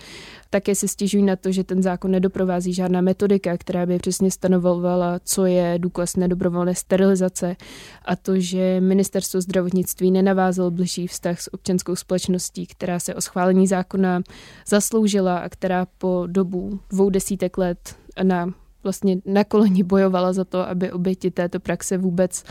Také 0.54 0.74
se 0.74 0.88
stěžují 0.88 1.22
na 1.22 1.36
to, 1.36 1.52
že 1.52 1.64
ten 1.64 1.82
zákon 1.82 2.10
nedoprovází 2.10 2.74
žádná 2.74 3.00
metodika, 3.00 3.58
která 3.58 3.86
by 3.86 3.98
přesně 3.98 4.30
stanovovala, 4.30 5.20
co 5.24 5.46
je 5.46 5.78
důkaz 5.78 6.16
nedobrovolné 6.16 6.74
sterilizace 6.74 7.56
a 8.04 8.16
to, 8.16 8.40
že 8.40 8.80
ministerstvo 8.80 9.40
zdravotnictví 9.40 10.10
nenavázalo 10.10 10.70
blížší 10.70 11.06
vztah 11.06 11.40
s 11.40 11.54
občanskou 11.54 11.96
společností, 11.96 12.66
která 12.66 12.98
se 12.98 13.14
o 13.14 13.20
schválení 13.20 13.66
zákona 13.66 14.22
zasloužila 14.68 15.38
a 15.38 15.48
která 15.48 15.86
po 15.98 16.24
dobu 16.26 16.80
dvou 16.90 17.10
desítek 17.10 17.58
let 17.58 17.96
na 18.22 18.52
vlastně 18.82 19.16
na 19.26 19.44
koleni 19.44 19.82
bojovala 19.82 20.32
za 20.32 20.44
to, 20.44 20.68
aby 20.68 20.92
oběti 20.92 21.30
této 21.30 21.60
praxe 21.60 21.98
vůbec, 21.98 22.44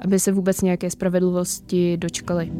aby 0.00 0.20
se 0.20 0.32
vůbec 0.32 0.60
nějaké 0.60 0.90
spravedlivosti 0.90 1.96
dočkaly. 1.96 2.52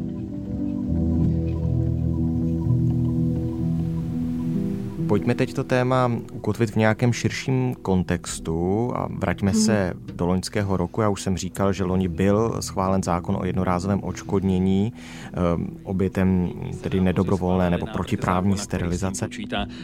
Pojďme 5.13 5.35
teď 5.35 5.53
to 5.53 5.63
téma 5.63 6.11
ukotvit 6.33 6.69
v 6.69 6.75
nějakém 6.75 7.13
širším 7.13 7.75
kontextu 7.81 8.91
a 8.95 9.07
vraťme 9.11 9.51
hmm. 9.51 9.61
se 9.61 9.93
do 10.13 10.25
loňského 10.25 10.77
roku. 10.77 11.01
Já 11.01 11.09
už 11.09 11.21
jsem 11.21 11.37
říkal, 11.37 11.73
že 11.73 11.83
loni 11.83 12.07
byl 12.07 12.57
schválen 12.59 13.03
zákon 13.03 13.37
o 13.41 13.45
jednorázovém 13.45 14.03
očkodnění 14.03 14.93
ehm, 15.33 15.67
obětem 15.83 16.49
tedy 16.81 17.01
nedobrovolné 17.01 17.69
nebo 17.69 17.85
protiprávní 17.85 18.57
sterilizace. 18.57 19.29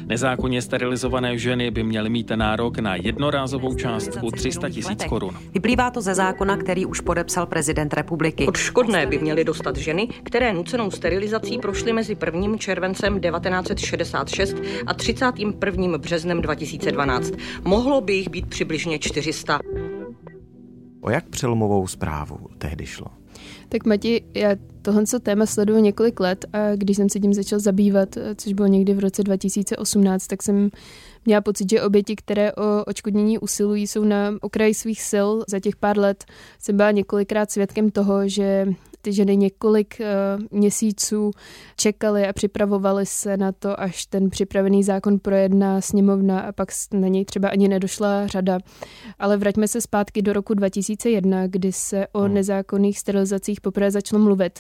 Nezákonně 0.06 0.62
sterilizované 0.62 1.38
ženy 1.38 1.72
by 1.72 1.84
měly 1.84 2.10
mít 2.10 2.32
nárok 2.36 2.80
na 2.80 2.96
jednorázovou 2.96 3.76
částku 3.76 4.32
300 4.32 4.70
tisíc 4.70 5.04
korun. 5.04 5.34
Vyplývá 5.54 5.92
to 5.92 6.02
ze 6.02 6.16
zákona, 6.16 6.58
který 6.58 6.86
už 6.86 7.02
podepsal 7.02 7.46
prezident 7.46 7.94
republiky. 7.94 8.48
Odškodné 8.48 9.06
by 9.06 9.20
měly 9.20 9.44
dostat 9.44 9.78
ženy, 9.78 10.08
které 10.24 10.54
nucenou 10.54 10.92
sterilizací 10.92 11.58
prošly 11.58 11.94
mezi 11.94 12.18
1. 12.26 12.58
červencem 12.58 13.20
1966 13.20 14.56
a 14.86 14.94
31. 15.20 15.98
březnem 15.98 16.42
2012. 16.42 17.32
Mohlo 17.66 18.02
by 18.02 18.14
jich 18.14 18.30
být 18.30 18.48
přibližně 18.48 19.00
400. 19.00 19.60
O 21.02 21.10
jak 21.10 21.30
přelomovou 21.30 21.88
zprávu 21.88 22.38
tehdy 22.58 22.86
šlo? 22.86 23.08
Tak 23.70 23.86
Mati, 23.86 24.24
já 24.34 24.50
tohle 24.82 25.04
téma 25.22 25.46
sleduju 25.46 25.80
několik 25.80 26.20
let 26.20 26.46
a 26.54 26.76
když 26.76 26.98
jsem 26.98 27.10
se 27.10 27.20
tím 27.20 27.34
začal 27.34 27.60
zabývat, 27.60 28.18
což 28.36 28.54
bylo 28.54 28.68
někdy 28.68 28.94
v 28.94 29.00
roce 29.00 29.24
2018, 29.24 30.28
tak 30.28 30.44
jsem 30.44 30.70
měla 31.26 31.42
pocit, 31.42 31.70
že 31.70 31.82
oběti, 31.82 32.16
které 32.16 32.52
o 32.54 32.84
očkodnění 32.86 33.40
usilují, 33.40 33.88
jsou 33.88 34.04
na 34.04 34.34
okraji 34.42 34.74
svých 34.74 35.02
sil. 35.12 35.30
Za 35.48 35.60
těch 35.60 35.76
pár 35.76 35.98
let 35.98 36.26
jsem 36.60 36.78
byla 36.78 36.92
několikrát 36.92 37.52
svědkem 37.52 37.92
toho, 37.92 38.28
že 38.28 38.74
ty 39.02 39.14
ženy 39.14 39.38
několik 39.38 39.98
uh, 40.00 40.44
měsíců 40.52 41.32
čekaly 41.76 42.28
a 42.28 42.34
připravovaly 42.34 43.06
se 43.06 43.38
na 43.38 43.52
to, 43.52 43.80
až 43.80 44.06
ten 44.06 44.30
připravený 44.30 44.84
zákon 44.84 45.20
projedná 45.20 45.82
sněmovna 45.82 46.40
a 46.40 46.52
pak 46.52 46.70
na 46.94 47.08
něj 47.08 47.26
třeba 47.26 47.50
ani 47.50 47.68
nedošla 47.68 48.28
řada. 48.28 48.60
Ale 49.20 49.38
vraťme 49.38 49.68
se 49.68 49.82
zpátky 49.82 50.22
do 50.22 50.34
roku 50.34 50.54
2001, 50.54 51.48
kdy 51.48 51.72
se 51.72 52.08
o 52.12 52.20
hmm. 52.20 52.34
nezákonných 52.34 53.00
sterilizacích 53.00 53.62
poprvé 53.62 53.92
začalo 53.92 54.24
mluvit. 54.24 54.60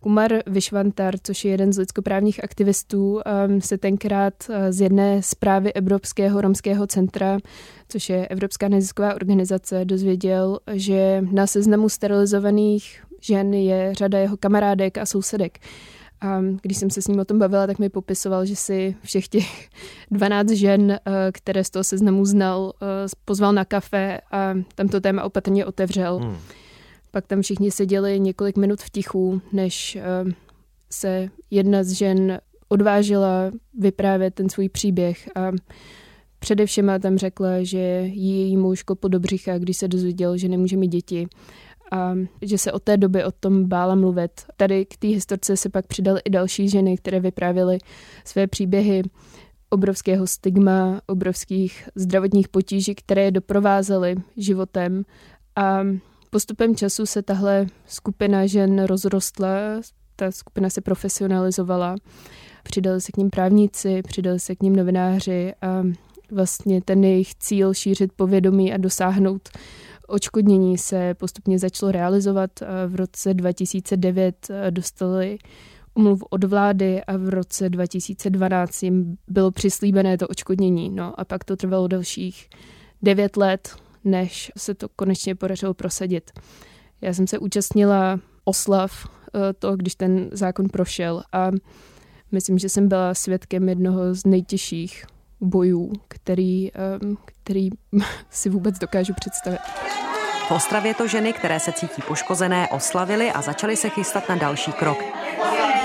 Kumar 0.00 0.32
Vishvantar, 0.46 1.14
což 1.22 1.44
je 1.44 1.50
jeden 1.50 1.72
z 1.72 1.78
lidskoprávních 1.78 2.44
aktivistů, 2.44 3.20
um, 3.48 3.60
se 3.60 3.78
tenkrát 3.78 4.34
uh, 4.48 4.56
z 4.70 4.80
jedné 4.80 5.22
zprávy 5.22 5.72
Evropského 5.72 6.40
romského 6.40 6.86
centra, 6.86 7.38
což 7.88 8.08
je 8.08 8.28
Evropská 8.28 8.68
nezisková 8.68 9.14
organizace, 9.14 9.84
dozvěděl, 9.84 10.58
že 10.72 11.22
na 11.32 11.46
seznamu 11.46 11.88
sterilizovaných 11.88 13.02
žen 13.20 13.54
je 13.54 13.94
řada 13.94 14.18
jeho 14.18 14.36
kamarádek 14.36 14.98
a 14.98 15.06
sousedek. 15.06 15.58
A 16.20 16.40
když 16.62 16.76
jsem 16.76 16.90
se 16.90 17.02
s 17.02 17.08
ním 17.08 17.20
o 17.20 17.24
tom 17.24 17.38
bavila, 17.38 17.66
tak 17.66 17.78
mi 17.78 17.88
popisoval, 17.88 18.46
že 18.46 18.56
si 18.56 18.96
všech 19.02 19.28
těch 19.28 19.68
12 20.10 20.50
žen, 20.50 20.90
uh, 20.90 21.14
které 21.32 21.64
z 21.64 21.70
toho 21.70 21.84
seznamu 21.84 22.24
znal, 22.24 22.60
uh, 22.60 22.88
pozval 23.24 23.52
na 23.52 23.64
kafe 23.64 24.20
a 24.30 24.54
tam 24.74 24.88
to 24.88 25.00
téma 25.00 25.22
opatrně 25.22 25.64
otevřel. 25.64 26.18
Hmm. 26.18 26.36
Pak 27.10 27.26
tam 27.26 27.42
všichni 27.42 27.70
seděli 27.70 28.20
několik 28.20 28.56
minut 28.56 28.80
v 28.80 28.90
tichu, 28.90 29.40
než 29.52 29.98
uh, 30.24 30.32
se 30.90 31.28
jedna 31.50 31.84
z 31.84 31.90
žen 31.90 32.40
odvážila 32.68 33.50
vyprávět 33.78 34.34
ten 34.34 34.48
svůj 34.48 34.68
příběh 34.68 35.28
a 35.36 35.52
především 36.38 36.92
tam 37.00 37.18
řekla, 37.18 37.62
že 37.62 37.78
její 38.12 38.56
muž 38.56 38.82
kopl 38.82 39.08
do 39.08 39.20
břicha, 39.20 39.58
když 39.58 39.76
se 39.76 39.88
dozvěděl, 39.88 40.36
že 40.36 40.48
nemůže 40.48 40.76
mít 40.76 40.88
děti 40.88 41.28
a 41.92 42.14
že 42.42 42.58
se 42.58 42.72
od 42.72 42.82
té 42.82 42.96
doby 42.96 43.24
o 43.24 43.32
tom 43.32 43.64
bála 43.68 43.94
mluvit. 43.94 44.30
Tady 44.56 44.86
k 44.86 44.96
té 44.96 45.06
historce 45.08 45.56
se 45.56 45.68
pak 45.68 45.86
přidaly 45.86 46.20
i 46.24 46.30
další 46.30 46.68
ženy, 46.68 46.96
které 46.96 47.20
vyprávěly 47.20 47.78
své 48.24 48.46
příběhy. 48.46 49.02
Obrovského 49.70 50.26
stigma, 50.26 51.00
obrovských 51.06 51.88
zdravotních 51.94 52.48
potíží, 52.48 52.94
které 52.94 53.22
je 53.24 53.30
doprovázely 53.30 54.16
životem. 54.36 55.02
A 55.56 55.84
Postupem 56.30 56.76
času 56.76 57.06
se 57.06 57.22
tahle 57.22 57.66
skupina 57.86 58.46
žen 58.46 58.84
rozrostla, 58.84 59.48
ta 60.16 60.30
skupina 60.30 60.70
se 60.70 60.80
profesionalizovala, 60.80 61.94
přidali 62.62 63.00
se 63.00 63.12
k 63.12 63.16
ním 63.16 63.30
právníci, 63.30 64.02
přidali 64.02 64.40
se 64.40 64.56
k 64.56 64.62
ním 64.62 64.76
novináři 64.76 65.52
a 65.62 65.82
vlastně 66.30 66.82
ten 66.82 67.04
jejich 67.04 67.34
cíl 67.34 67.74
šířit 67.74 68.12
povědomí 68.12 68.72
a 68.72 68.76
dosáhnout 68.76 69.48
očkodnění 70.08 70.78
se 70.78 71.14
postupně 71.14 71.58
začalo 71.58 71.92
realizovat. 71.92 72.50
V 72.86 72.94
roce 72.94 73.34
2009 73.34 74.48
dostali 74.70 75.38
umluvu 75.96 76.26
od 76.30 76.44
vlády 76.44 77.04
a 77.04 77.16
v 77.16 77.28
roce 77.28 77.68
2012 77.68 78.82
jim 78.82 79.16
bylo 79.28 79.50
přislíbené 79.50 80.18
to 80.18 80.28
očkodnění. 80.28 80.90
No 80.90 81.20
a 81.20 81.24
pak 81.24 81.44
to 81.44 81.56
trvalo 81.56 81.88
dalších 81.88 82.48
devět 83.02 83.36
let, 83.36 83.76
než 84.04 84.52
se 84.56 84.74
to 84.74 84.88
konečně 84.96 85.34
podařilo 85.34 85.74
prosadit. 85.74 86.30
Já 87.00 87.14
jsem 87.14 87.26
se 87.26 87.38
účastnila 87.38 88.20
oslav 88.44 89.06
eh, 89.06 89.52
to, 89.52 89.76
když 89.76 89.94
ten 89.94 90.28
zákon 90.32 90.68
prošel 90.68 91.22
a 91.32 91.50
myslím, 92.32 92.58
že 92.58 92.68
jsem 92.68 92.88
byla 92.88 93.14
svědkem 93.14 93.68
jednoho 93.68 94.14
z 94.14 94.26
nejtěžších 94.26 95.06
bojů, 95.40 95.92
který, 96.08 96.72
eh, 96.74 96.98
který 97.26 97.70
si 98.30 98.48
vůbec 98.48 98.78
dokážu 98.78 99.12
představit. 99.14 99.60
V 100.48 100.50
Ostravě 100.50 100.94
to 100.94 101.06
ženy, 101.08 101.32
které 101.32 101.60
se 101.60 101.72
cítí 101.72 102.02
poškozené, 102.02 102.68
oslavily 102.68 103.32
a 103.32 103.42
začaly 103.42 103.76
se 103.76 103.88
chystat 103.88 104.28
na 104.28 104.36
další 104.36 104.72
krok. 104.72 104.98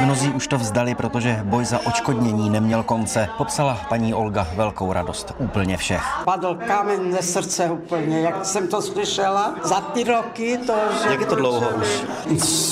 Mnozí 0.02 0.30
už 0.30 0.48
to 0.48 0.58
vzdali, 0.58 0.96
protože 0.96 1.42
boj 1.44 1.66
za 1.66 1.80
očkodnění 1.86 2.50
neměl 2.50 2.84
konce. 2.84 3.30
Popsala 3.38 3.86
paní 3.90 4.14
Olga 4.14 4.48
velkou 4.56 4.94
radost 4.94 5.34
úplně 5.38 5.78
všech. 5.78 6.04
Padl 6.26 6.56
kámen 6.68 7.12
ze 7.12 7.22
srdce 7.22 7.70
úplně, 7.70 8.20
jak 8.22 8.46
jsem 8.46 8.68
to 8.68 8.82
slyšela. 8.82 9.56
Za 9.64 9.82
ty 9.82 10.04
roky 10.04 10.58
to, 10.58 10.76
že... 11.04 11.10
Jak 11.10 11.20
je 11.20 11.26
to 11.26 11.36
dlouho 11.36 11.70
už? 11.70 12.04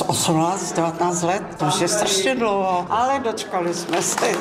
18, 0.08 0.74
19 0.74 1.22
let, 1.22 1.44
to 1.58 1.66
už 1.66 1.82
je 1.82 1.88
strašně 1.88 2.36
dlouho, 2.36 2.86
ale 2.90 3.20
dočkali 3.20 3.74
jsme 3.74 4.02
se. 4.02 4.32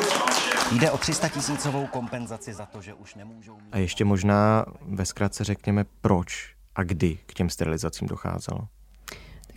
Jde 0.73 0.91
o 0.91 0.99
300 0.99 1.29
tisícovou 1.29 1.87
kompenzaci 1.87 2.53
za 2.53 2.67
to, 2.67 2.83
že 2.83 2.95
už 2.95 3.15
nemůžou... 3.15 3.55
Mít... 3.55 3.73
A 3.73 3.79
ještě 3.79 4.05
možná 4.05 4.65
ve 4.89 5.07
zkratce 5.07 5.45
řekněme, 5.45 5.85
proč 6.01 6.55
a 6.75 6.83
kdy 6.83 7.19
k 7.27 7.35
těm 7.35 7.51
sterilizacím 7.51 8.09
docházelo? 8.09 8.61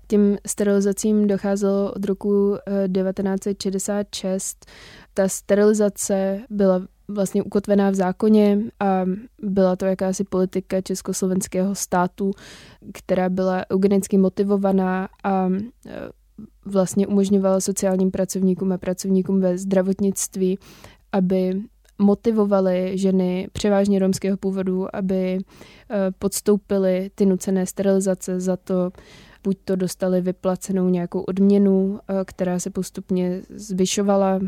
K 0.04 0.08
těm 0.08 0.38
sterilizacím 0.48 1.28
docházelo 1.28 1.94
od 1.94 2.06
roku 2.06 2.58
1966. 2.94 4.66
Eh, 4.68 4.72
Ta 5.14 5.28
sterilizace 5.28 6.40
byla 6.50 6.82
vlastně 7.08 7.44
ukotvená 7.44 7.90
v 7.90 7.96
zákoně 7.96 8.58
a 8.80 9.06
byla 9.42 9.76
to 9.76 9.86
jakási 9.86 10.24
politika 10.24 10.82
československého 10.82 11.76
státu, 11.76 12.32
která 12.94 13.30
byla 13.30 13.66
eugenicky 13.72 14.18
motivovaná 14.18 15.10
a 15.24 15.50
eh, 15.88 16.10
vlastně 16.66 17.08
umožňovala 17.08 17.60
sociálním 17.60 18.12
pracovníkům 18.12 18.72
a 18.72 18.78
pracovníkům 18.78 19.42
ve 19.42 19.58
zdravotnictví, 19.58 20.60
aby 21.12 21.62
motivovali 22.02 22.92
ženy 22.98 23.48
převážně 23.54 24.00
romského 24.00 24.38
původu, 24.38 24.96
aby 24.96 25.38
eh, 25.38 25.96
podstoupily 26.20 27.12
ty 27.16 27.26
nucené 27.26 27.66
sterilizace 27.66 28.40
za 28.40 28.58
to, 28.58 28.92
buď 29.44 29.58
to 29.66 29.76
dostali 29.76 30.22
vyplacenou 30.22 30.90
nějakou 30.90 31.22
odměnu, 31.22 32.00
eh, 32.00 32.14
která 32.26 32.60
se 32.60 32.70
postupně 32.70 33.42
zvyšovala, 33.50 34.40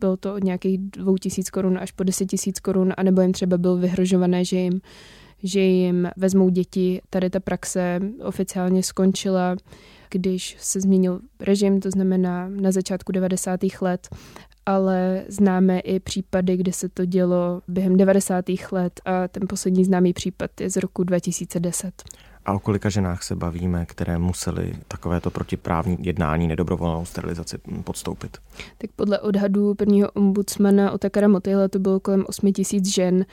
bylo 0.00 0.16
to 0.16 0.34
od 0.34 0.44
nějakých 0.44 0.78
dvou 0.78 1.16
tisíc 1.16 1.50
korun 1.50 1.78
až 1.78 1.92
po 1.92 2.04
deset 2.04 2.26
tisíc 2.26 2.60
korun, 2.60 2.92
anebo 2.96 3.20
jim 3.20 3.32
třeba 3.32 3.58
bylo 3.58 3.76
vyhrožované, 3.76 4.44
že 4.44 4.56
jim 4.56 4.80
že 5.42 5.60
jim 5.60 6.08
vezmou 6.16 6.48
děti. 6.48 7.00
Tady 7.10 7.30
ta 7.30 7.40
praxe 7.40 8.00
oficiálně 8.24 8.82
skončila, 8.82 9.56
když 10.10 10.56
se 10.60 10.80
změnil 10.80 11.20
režim, 11.40 11.80
to 11.80 11.90
znamená 11.90 12.48
na 12.48 12.72
začátku 12.72 13.12
90. 13.12 13.60
let 13.80 14.08
ale 14.68 15.24
známe 15.28 15.78
i 15.78 16.00
případy, 16.00 16.56
kde 16.56 16.72
se 16.72 16.88
to 16.88 17.04
dělo 17.04 17.62
během 17.68 17.96
90. 17.96 18.44
let 18.72 19.00
a 19.04 19.28
ten 19.28 19.42
poslední 19.48 19.84
známý 19.84 20.12
případ 20.12 20.60
je 20.60 20.70
z 20.70 20.76
roku 20.76 21.04
2010. 21.04 22.02
A 22.44 22.52
o 22.52 22.58
kolika 22.58 22.88
ženách 22.88 23.22
se 23.22 23.36
bavíme, 23.36 23.86
které 23.86 24.18
museli 24.18 24.72
takovéto 24.88 25.30
protiprávní 25.30 25.96
jednání, 26.00 26.48
nedobrovolnou 26.48 27.04
sterilizaci 27.04 27.58
podstoupit? 27.84 28.38
Tak 28.78 28.90
podle 28.96 29.18
odhadů 29.18 29.74
prvního 29.74 30.10
ombudsmana 30.10 30.90
Otakara 30.90 31.28
Motejla 31.28 31.68
to 31.68 31.78
bylo 31.78 32.00
kolem 32.00 32.24
8 32.28 32.52
tisíc 32.52 32.94
žen, 32.94 33.26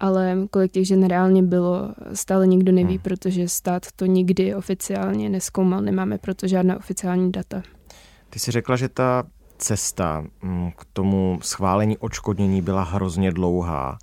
ale 0.00 0.36
kolik 0.50 0.72
těch 0.72 0.86
žen 0.86 1.06
reálně 1.06 1.42
bylo, 1.42 1.94
stále 2.12 2.46
nikdo 2.46 2.72
neví, 2.72 2.94
hmm. 2.94 3.02
protože 3.02 3.48
stát 3.48 3.86
to 3.96 4.06
nikdy 4.06 4.54
oficiálně 4.54 5.28
neskoumal, 5.28 5.82
nemáme 5.82 6.18
proto 6.18 6.48
žádná 6.48 6.76
oficiální 6.76 7.32
data. 7.32 7.62
Ty 8.30 8.38
jsi 8.38 8.50
řekla, 8.50 8.76
že 8.76 8.88
ta 8.88 9.24
cesta 9.60 10.24
mm, 10.42 10.70
k 10.76 10.84
tomu 10.92 11.38
schválení 11.42 11.98
očkodnění 11.98 12.62
byla 12.62 12.82
hrozně 12.82 13.32
dlouhá. 13.32 13.98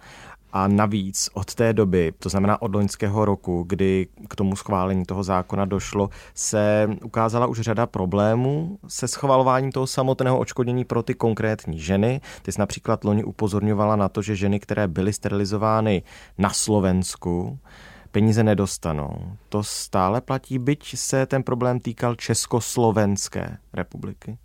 A 0.54 0.68
navíc 0.68 1.30
od 1.34 1.56
té 1.56 1.74
doby, 1.74 2.14
to 2.20 2.30
znamená 2.30 2.62
od 2.62 2.76
loňského 2.76 3.26
roku, 3.26 3.64
kdy 3.68 4.08
k 4.28 4.36
tomu 4.36 4.56
schválení 4.56 5.06
toho 5.06 5.24
zákona 5.24 5.66
došlo, 5.66 6.10
se 6.34 6.90
ukázala 7.04 7.48
už 7.48 7.62
řada 7.62 7.86
problémů 7.86 8.80
se 8.88 9.08
schvalováním 9.08 9.72
toho 9.72 9.88
samotného 9.88 10.40
očkodnění 10.40 10.86
pro 10.86 11.04
ty 11.04 11.14
konkrétní 11.14 11.80
ženy. 11.80 12.22
Ty 12.42 12.52
jsi 12.52 12.60
například 12.60 13.04
loni 13.04 13.24
upozorňovala 13.24 13.96
na 13.96 14.10
to, 14.10 14.22
že 14.22 14.36
ženy, 14.36 14.60
které 14.60 14.88
byly 14.88 15.14
sterilizovány 15.14 16.04
na 16.38 16.50
Slovensku, 16.50 17.60
peníze 18.12 18.44
nedostanou. 18.44 19.38
To 19.50 19.64
stále 19.64 20.22
platí, 20.22 20.60
byť 20.60 20.98
se 20.98 21.26
ten 21.26 21.44
problém 21.44 21.80
týkal 21.80 22.16
Československé 22.16 23.58
republiky. 23.74 24.38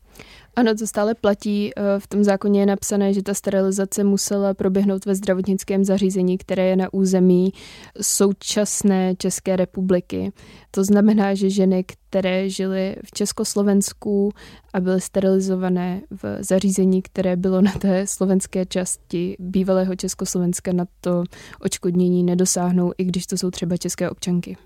Ano, 0.56 0.74
to 0.74 0.86
stále 0.86 1.14
platí. 1.14 1.70
Eh, 1.76 1.82
v 1.98 2.06
tom 2.06 2.24
zákoně 2.24 2.60
je 2.60 2.66
napsané, 2.66 3.12
že 3.12 3.22
ta 3.22 3.34
sterilizace 3.34 4.04
musela 4.04 4.54
proběhnout 4.54 5.06
ve 5.06 5.14
zdravotnickém 5.14 5.84
zařízení, 5.84 6.38
které 6.38 6.66
je 6.66 6.76
na 6.76 6.92
území 6.92 7.52
současné 8.00 9.14
České 9.16 9.56
republiky. 9.56 10.32
To 10.70 10.84
znamená, 10.84 11.34
že 11.34 11.50
ženy, 11.50 11.84
které 11.84 12.48
žily 12.50 12.96
v 13.04 13.10
Československu 13.10 14.32
a 14.72 14.80
byly 14.80 15.00
sterilizované 15.00 16.02
v 16.10 16.44
zařízení, 16.44 17.02
které 17.02 17.36
bylo 17.36 17.60
na 17.60 17.72
té 17.72 18.06
slovenské 18.06 18.66
části 18.66 19.36
bývalého 19.38 19.96
Československa, 19.96 20.72
na 20.72 20.84
to 21.00 21.24
očkodnění 21.60 22.22
nedosáhnou, 22.22 22.92
i 22.98 23.04
když 23.04 23.26
to 23.26 23.36
jsou 23.36 23.50
třeba 23.50 23.76
české 23.76 24.10
občanky. 24.10 24.56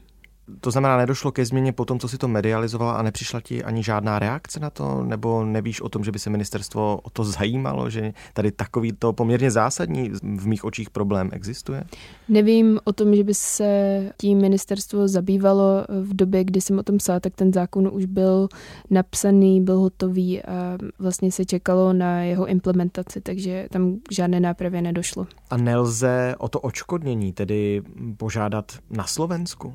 To 0.60 0.70
znamená, 0.70 0.96
nedošlo 0.96 1.32
ke 1.32 1.46
změně 1.46 1.72
po 1.72 1.84
tom, 1.84 1.98
co 1.98 2.08
si 2.08 2.18
to 2.18 2.28
medializovala 2.28 2.92
a 2.92 3.02
nepřišla 3.02 3.40
ti 3.40 3.64
ani 3.64 3.82
žádná 3.82 4.18
reakce 4.18 4.60
na 4.60 4.70
to? 4.70 5.02
Nebo 5.02 5.44
nevíš 5.44 5.80
o 5.80 5.88
tom, 5.88 6.04
že 6.04 6.12
by 6.12 6.18
se 6.18 6.30
ministerstvo 6.30 7.00
o 7.02 7.10
to 7.10 7.24
zajímalo, 7.24 7.90
že 7.90 8.12
tady 8.32 8.52
takový 8.52 8.92
to 8.92 9.12
poměrně 9.12 9.50
zásadní 9.50 10.10
v 10.22 10.46
mých 10.46 10.64
očích 10.64 10.90
problém 10.90 11.30
existuje? 11.32 11.84
Nevím 12.28 12.80
o 12.84 12.92
tom, 12.92 13.14
že 13.14 13.24
by 13.24 13.34
se 13.34 14.02
tím 14.20 14.38
ministerstvo 14.38 15.08
zabývalo 15.08 15.84
v 16.02 16.16
době, 16.16 16.44
kdy 16.44 16.60
jsem 16.60 16.78
o 16.78 16.82
tom 16.82 16.96
psala, 16.96 17.20
tak 17.20 17.34
ten 17.34 17.52
zákon 17.52 17.90
už 17.92 18.04
byl 18.04 18.48
napsaný, 18.90 19.60
byl 19.60 19.78
hotový 19.78 20.42
a 20.42 20.78
vlastně 20.98 21.32
se 21.32 21.44
čekalo 21.44 21.92
na 21.92 22.22
jeho 22.22 22.46
implementaci, 22.46 23.20
takže 23.20 23.68
tam 23.70 23.96
žádné 24.10 24.40
nápravě 24.40 24.82
nedošlo. 24.82 25.26
A 25.50 25.56
nelze 25.56 26.34
o 26.38 26.48
to 26.48 26.60
očkodnění 26.60 27.32
tedy 27.32 27.82
požádat 28.16 28.72
na 28.90 29.04
Slovensku? 29.04 29.74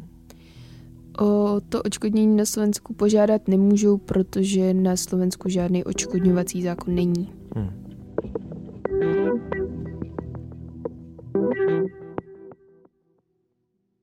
O 1.21 1.61
to 1.69 1.81
očkodnění 1.81 2.37
na 2.37 2.45
Slovensku 2.45 2.93
požádat 2.93 3.47
nemůžou, 3.47 3.97
protože 3.97 4.73
na 4.73 4.95
Slovensku 4.95 5.49
žádný 5.49 5.83
očkodňovací 5.83 6.63
zákon 6.63 6.95
není. 6.95 7.33
Hmm. 7.55 7.81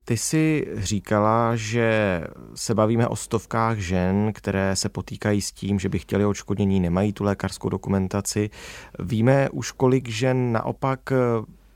Ty 0.05 0.17
jsi 0.17 0.67
říkala, 0.75 1.57
že 1.57 2.21
se 2.55 2.75
bavíme 2.75 3.09
o 3.09 3.17
stovkách 3.17 3.79
žen, 3.79 4.33
které 4.35 4.77
se 4.77 4.89
potýkají 4.89 5.41
s 5.41 5.53
tím, 5.53 5.79
že 5.79 5.89
by 5.89 5.99
chtěli 5.99 6.25
očkodnění, 6.25 6.81
nemají 6.81 7.13
tu 7.13 7.25
lékařskou 7.25 7.69
dokumentaci. 7.69 8.51
Víme 8.99 9.51
už, 9.51 9.73
kolik 9.73 10.09
žen 10.09 10.53
naopak 10.53 11.13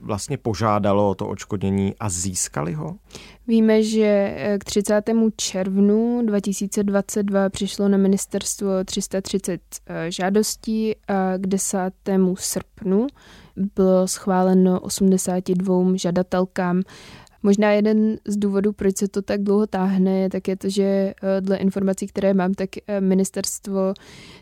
vlastně 0.03 0.39
požádalo 0.39 1.11
o 1.11 1.15
to 1.15 1.29
očkodnění 1.29 1.95
a 2.01 2.09
získali 2.09 2.73
ho? 2.73 2.97
Víme, 3.47 3.83
že 3.83 4.35
eh, 4.37 4.59
k 4.59 4.65
30. 4.65 5.03
červnu 5.37 6.23
2022 6.27 7.49
přišlo 7.49 7.89
na 7.89 7.99
ministerstvo 7.99 8.85
330 8.85 9.61
eh, 9.87 10.11
žádostí 10.11 10.95
a 11.09 11.39
k 11.39 11.47
10. 11.47 11.79
srpnu 12.35 13.07
bylo 13.57 14.09
schváleno 14.09 14.81
82 14.81 15.97
žadatelkám 15.97 16.83
Možná 17.43 17.71
jeden 17.71 18.19
z 18.27 18.37
důvodů, 18.37 18.73
proč 18.73 18.97
se 18.97 19.09
to 19.09 19.23
tak 19.23 19.43
dlouho 19.43 19.67
táhne, 19.67 20.29
tak 20.31 20.49
je 20.49 20.57
to, 20.57 20.69
že 20.69 20.83
eh, 20.83 21.41
dle 21.41 21.57
informací, 21.57 22.07
které 22.07 22.35
mám, 22.35 22.55
tak 22.55 22.71
eh, 22.87 23.01
ministerstvo 23.01 23.95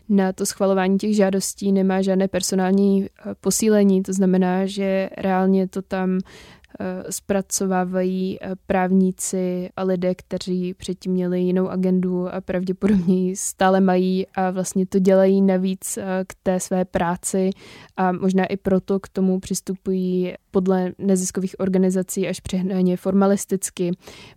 na 0.09 0.33
to 0.33 0.45
schvalování 0.45 0.97
těch 0.97 1.15
žádostí 1.15 1.71
nemá 1.71 2.01
žádné 2.01 2.27
personální 2.27 3.05
eh, 3.05 3.35
posílení. 3.41 4.03
To 4.03 4.13
znamená, 4.13 4.65
že 4.65 5.09
reálně 5.17 5.67
to 5.67 5.81
tam 5.81 6.19
zpracovávají 7.09 8.37
eh, 8.41 8.55
právníci 8.67 9.69
a 9.75 9.83
lidé, 9.83 10.15
kteří 10.15 10.73
předtím 10.73 11.11
měli 11.11 11.41
jinou 11.41 11.69
agendu 11.69 12.33
a 12.33 12.41
pravděpodobně 12.41 13.27
ji 13.27 13.35
stále 13.35 13.81
mají 13.81 14.27
a 14.27 14.51
vlastně 14.51 14.85
to 14.85 14.99
dělají 14.99 15.41
navíc 15.41 15.97
eh, 15.97 16.03
k 16.27 16.35
té 16.43 16.59
své 16.59 16.85
práci 16.85 17.49
a 17.97 18.11
možná 18.11 18.45
i 18.45 18.57
proto 18.57 18.99
k 18.99 19.09
tomu 19.09 19.39
přistupují 19.39 20.33
podle 20.51 20.91
neziskových 20.97 21.55
organizací 21.59 22.27
až 22.27 22.39
přehnaně 22.39 22.97
formalisticky, 22.97 23.91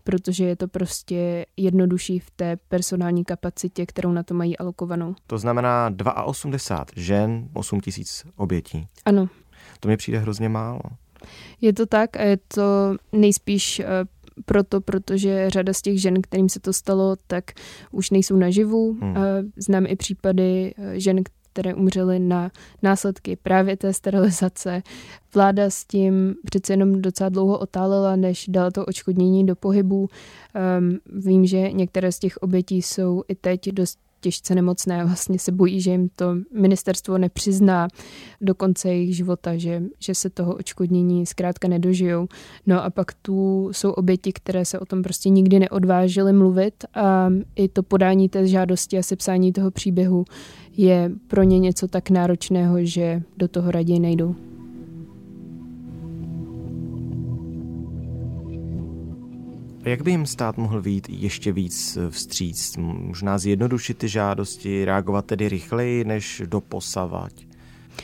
protože 0.05 0.45
je 0.45 0.57
to 0.57 0.69
prostě 0.69 1.47
jednodušší 1.57 2.19
v 2.19 2.31
té 2.31 2.57
personální 2.69 3.25
kapacitě, 3.25 3.87
kterou 3.87 4.13
na 4.13 4.23
to 4.23 4.35
mají 4.35 4.59
alokovanou. 4.59 5.15
To 5.27 5.39
znamená 5.39 5.91
82 6.25 7.03
žen, 7.03 7.49
8 7.53 7.81
tisíc 7.81 8.25
obětí. 8.37 8.87
Ano. 9.05 9.29
To 9.81 9.89
mi 9.89 9.97
přijde 9.97 10.19
hrozně 10.19 10.49
málo. 10.49 10.81
Je 11.61 11.73
to 11.73 11.87
tak 11.87 12.17
a 12.17 12.23
je 12.23 12.37
to 12.37 12.97
nejspíš 13.13 13.81
eh, 13.81 13.87
proto, 14.45 14.81
protože 14.81 15.51
řada 15.51 15.73
z 15.73 15.83
těch 15.83 16.01
žen, 16.01 16.23
kterým 16.23 16.49
se 16.49 16.61
to 16.61 16.73
stalo, 16.73 17.17
tak 17.27 17.45
už 17.91 18.11
nejsou 18.11 18.37
naživu. 18.37 18.97
Hmm. 19.01 19.15
Znám 19.57 19.87
i 19.87 19.97
případy 19.97 20.75
eh, 20.79 21.01
žen, 21.01 21.23
které 21.55 21.75
umřely 21.75 22.19
na 22.19 22.51
následky 22.83 23.37
právě 23.37 23.77
té 23.77 23.93
sterilizace. 23.93 24.83
Vláda 25.35 25.71
s 25.71 25.85
tím 25.85 26.35
přece 26.45 26.73
jenom 26.73 27.03
docela 27.03 27.29
dlouho 27.29 27.59
otálela, 27.59 28.17
než 28.17 28.47
dala 28.49 28.71
to 28.71 28.87
očkodnění 28.87 29.47
do 29.47 29.57
pohybu. 29.57 30.09
Um, 30.79 30.99
vím, 31.21 31.47
že 31.47 31.73
některé 31.73 32.13
z 32.13 32.19
těch 32.19 32.37
obětí 32.37 32.83
jsou 32.83 33.23
i 33.29 33.35
teď 33.35 33.71
dost 33.71 33.99
těžce 34.25 34.55
nemocné, 34.55 35.05
vlastně 35.05 35.39
se 35.39 35.53
bojí, 35.53 35.81
že 35.81 35.91
jim 35.91 36.09
to 36.17 36.37
ministerstvo 36.53 37.19
nepřizná 37.19 37.89
do 38.41 38.55
konce 38.55 38.89
jejich 38.89 39.17
života, 39.17 39.57
že, 39.57 39.83
že 39.99 40.15
se 40.15 40.31
toho 40.31 40.55
očkodnění 40.55 41.27
zkrátka 41.27 41.69
nedožijou. 41.69 42.29
No 42.67 42.85
a 42.85 42.91
pak 42.91 43.15
tu 43.23 43.69
jsou 43.73 43.91
oběti, 43.91 44.33
které 44.33 44.65
se 44.65 44.79
o 44.79 44.85
tom 44.85 45.03
prostě 45.03 45.29
nikdy 45.29 45.59
neodvážily 45.59 46.33
mluvit 46.33 46.85
a 46.95 47.31
i 47.57 47.69
to 47.69 47.83
podání 47.83 48.29
té 48.29 48.47
žádosti 48.47 48.99
a 48.99 49.03
sepsání 49.03 49.53
toho 49.53 49.71
příběhu 49.71 50.25
je 50.77 51.11
pro 51.29 51.43
ně 51.43 51.59
něco 51.59 51.89
tak 51.89 52.11
náročného, 52.11 52.77
že 52.85 53.23
do 53.37 53.49
toho 53.49 53.71
raději 53.71 54.01
nejdou. 54.01 54.54
Jak 59.85 60.03
by 60.03 60.11
jim 60.11 60.27
stát 60.27 60.57
mohl 60.57 60.83
být 60.83 61.09
ještě 61.09 61.53
víc 61.53 61.99
vstříc? 62.11 62.77
Možná 62.77 63.39
zjednodušit 63.39 63.99
ty 63.99 64.09
žádosti, 64.09 64.85
reagovat 64.85 65.25
tedy 65.25 65.49
rychleji 65.49 66.05
než 66.05 66.43
doposavať? 66.47 67.47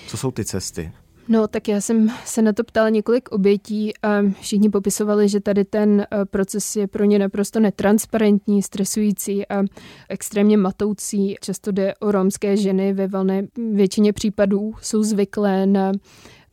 Co 0.06 0.16
jsou 0.16 0.30
ty 0.30 0.44
cesty? 0.44 0.92
No, 1.28 1.48
tak 1.48 1.68
já 1.68 1.80
jsem 1.80 2.10
se 2.24 2.42
na 2.42 2.52
to 2.52 2.64
ptala 2.64 2.88
několik 2.88 3.28
obětí 3.28 3.92
a 4.02 4.08
všichni 4.40 4.70
popisovali, 4.70 5.28
že 5.28 5.40
tady 5.40 5.64
ten 5.64 6.00
eh, 6.00 6.24
proces 6.24 6.76
je 6.76 6.86
pro 6.86 7.04
ně 7.04 7.18
naprosto 7.18 7.60
netransparentní, 7.60 8.62
stresující 8.62 9.48
a 9.48 9.62
extrémně 10.08 10.56
matoucí. 10.56 11.36
Často 11.40 11.72
jde 11.72 11.94
o 11.94 12.12
romské 12.12 12.56
ženy, 12.56 12.92
ve 12.92 13.08
valné 13.08 13.46
většině 13.72 14.12
případů 14.12 14.72
jsou 14.82 15.02
zvyklé 15.02 15.66
na 15.66 15.92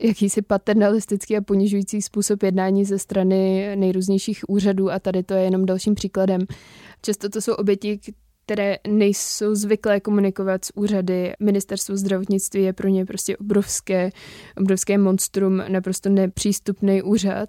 jakýsi 0.02 0.42
paternalistický 0.42 1.36
a 1.36 1.40
ponižující 1.40 2.02
způsob 2.02 2.42
jednání 2.42 2.84
ze 2.84 2.98
strany 2.98 3.72
nejrůznějších 3.76 4.44
úřadů 4.48 4.90
a 4.90 4.98
tady 4.98 5.22
to 5.22 5.34
je 5.34 5.42
jenom 5.42 5.66
dalším 5.66 5.94
příkladem. 5.94 6.40
Často 7.02 7.28
to 7.28 7.40
jsou 7.40 7.54
oběti, 7.54 8.00
které 8.46 8.76
nejsou 8.88 9.54
zvyklé 9.54 10.00
komunikovat 10.00 10.64
s 10.64 10.76
úřady. 10.76 11.32
Ministerstvo 11.40 11.96
zdravotnictví 11.96 12.62
je 12.62 12.72
pro 12.72 12.88
ně 12.88 13.04
prostě 13.04 13.36
obrovské, 13.36 14.10
obrovské 14.60 14.98
monstrum, 14.98 15.62
naprosto 15.68 16.08
nepřístupný 16.08 17.02
úřad. 17.02 17.48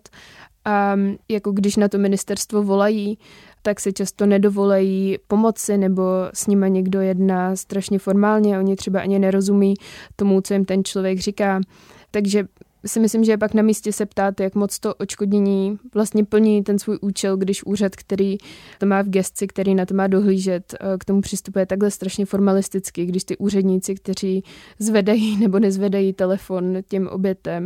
A 0.66 0.96
jako 1.30 1.52
když 1.52 1.76
na 1.76 1.88
to 1.88 1.98
ministerstvo 1.98 2.64
volají, 2.64 3.18
tak 3.62 3.80
se 3.80 3.92
často 3.92 4.26
nedovolají 4.26 5.18
pomoci 5.28 5.78
nebo 5.78 6.04
s 6.34 6.48
nimi 6.48 6.72
někdo 6.72 7.02
jedná 7.02 7.56
strašně 7.56 8.00
formálně, 8.00 8.60
oni 8.60 8.76
třeba 8.76 9.00
ani 9.02 9.20
nerozumí 9.20 9.74
tomu, 10.16 10.42
co 10.42 10.54
jim 10.54 10.66
ten 10.66 10.84
člověk 10.84 11.20
říká. 11.20 11.62
Takže 12.12 12.48
si 12.86 13.00
myslím, 13.00 13.24
že 13.24 13.32
je 13.32 13.38
pak 13.38 13.54
na 13.54 13.62
místě 13.62 13.94
se 13.94 14.06
ptát, 14.06 14.40
jak 14.40 14.56
moc 14.56 14.80
to 14.80 14.96
očkodnění 14.96 15.80
vlastně 15.94 16.26
plní 16.26 16.64
ten 16.64 16.80
svůj 16.80 16.98
účel, 17.02 17.38
když 17.38 17.64
úřad, 17.64 17.96
který 17.96 18.38
to 18.78 18.86
má 18.86 19.02
v 19.02 19.10
gesci, 19.10 19.48
který 19.48 19.76
na 19.76 19.86
to 19.86 19.94
má 19.94 20.08
dohlížet, 20.08 20.74
eh, 20.74 20.98
k 20.98 21.06
tomu 21.06 21.22
přistupuje 21.22 21.66
takhle 21.66 21.92
strašně 21.92 22.26
formalisticky, 22.26 23.06
když 23.06 23.24
ty 23.24 23.38
úředníci, 23.38 23.96
kteří 23.96 24.44
zvedají 24.80 25.38
nebo 25.40 25.60
nezvedají 25.60 26.14
telefon 26.14 26.78
těm 26.88 27.08
obětem, 27.08 27.66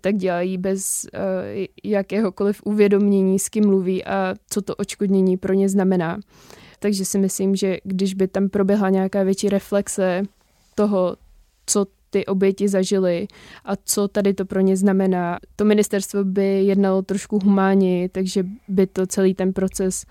tak 0.00 0.16
dělají 0.16 0.58
bez 0.58 1.06
uh, 1.14 1.64
jakéhokoliv 1.84 2.62
uvědomění, 2.64 3.38
s 3.38 3.48
kým 3.48 3.66
mluví 3.66 4.04
a 4.04 4.34
co 4.50 4.62
to 4.62 4.74
očkodnění 4.74 5.36
pro 5.36 5.52
ně 5.52 5.68
znamená. 5.68 6.18
Takže 6.78 7.04
si 7.04 7.18
myslím, 7.18 7.56
že 7.56 7.76
když 7.84 8.14
by 8.14 8.28
tam 8.28 8.48
proběhla 8.48 8.90
nějaká 8.90 9.22
větší 9.22 9.48
reflexe 9.48 10.22
toho, 10.74 11.16
co 11.66 11.86
ty 12.16 12.26
oběti 12.26 12.68
zažily 12.68 13.28
a 13.64 13.72
co 13.84 14.08
tady 14.08 14.34
to 14.34 14.44
pro 14.44 14.60
ně 14.60 14.76
znamená. 14.76 15.38
To 15.56 15.64
ministerstvo 15.64 16.24
by 16.24 16.64
jednalo 16.64 17.02
trošku 17.02 17.38
humánně, 17.44 18.08
takže 18.08 18.44
by 18.68 18.86
to 18.86 19.06
celý 19.06 19.34
ten 19.34 19.52
proces 19.52 20.04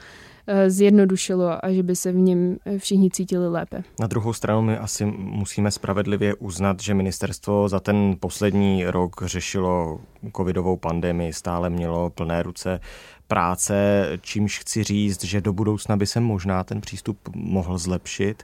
Eh, 0.47 0.69
zjednodušilo 0.69 1.65
a 1.65 1.71
že 1.71 1.83
by 1.83 1.95
se 1.95 2.11
v 2.11 2.15
něm 2.15 2.57
eh, 2.65 2.79
všichni 2.79 3.11
cítili 3.11 3.49
lépe. 3.49 3.83
Na 3.99 4.07
druhou 4.07 4.33
stranu 4.33 4.61
my 4.61 4.77
asi 4.77 5.05
musíme 5.17 5.71
spravedlivě 5.71 6.35
uznat, 6.35 6.79
že 6.79 6.93
ministerstvo 6.93 7.69
za 7.69 7.79
ten 7.79 8.15
poslední 8.19 8.85
rok 8.85 9.21
řešilo 9.25 9.99
covidovou 10.37 10.77
pandemii, 10.77 11.33
stále 11.33 11.69
mělo 11.69 12.09
plné 12.09 12.43
ruce 12.43 12.79
práce, 13.27 14.07
čímž 14.21 14.59
chci 14.59 14.83
říct, 14.83 15.23
že 15.23 15.41
do 15.41 15.53
budoucna 15.53 15.97
by 15.97 16.07
se 16.07 16.19
možná 16.19 16.63
ten 16.63 16.81
přístup 16.81 17.17
mohl 17.35 17.77
zlepšit. 17.77 18.43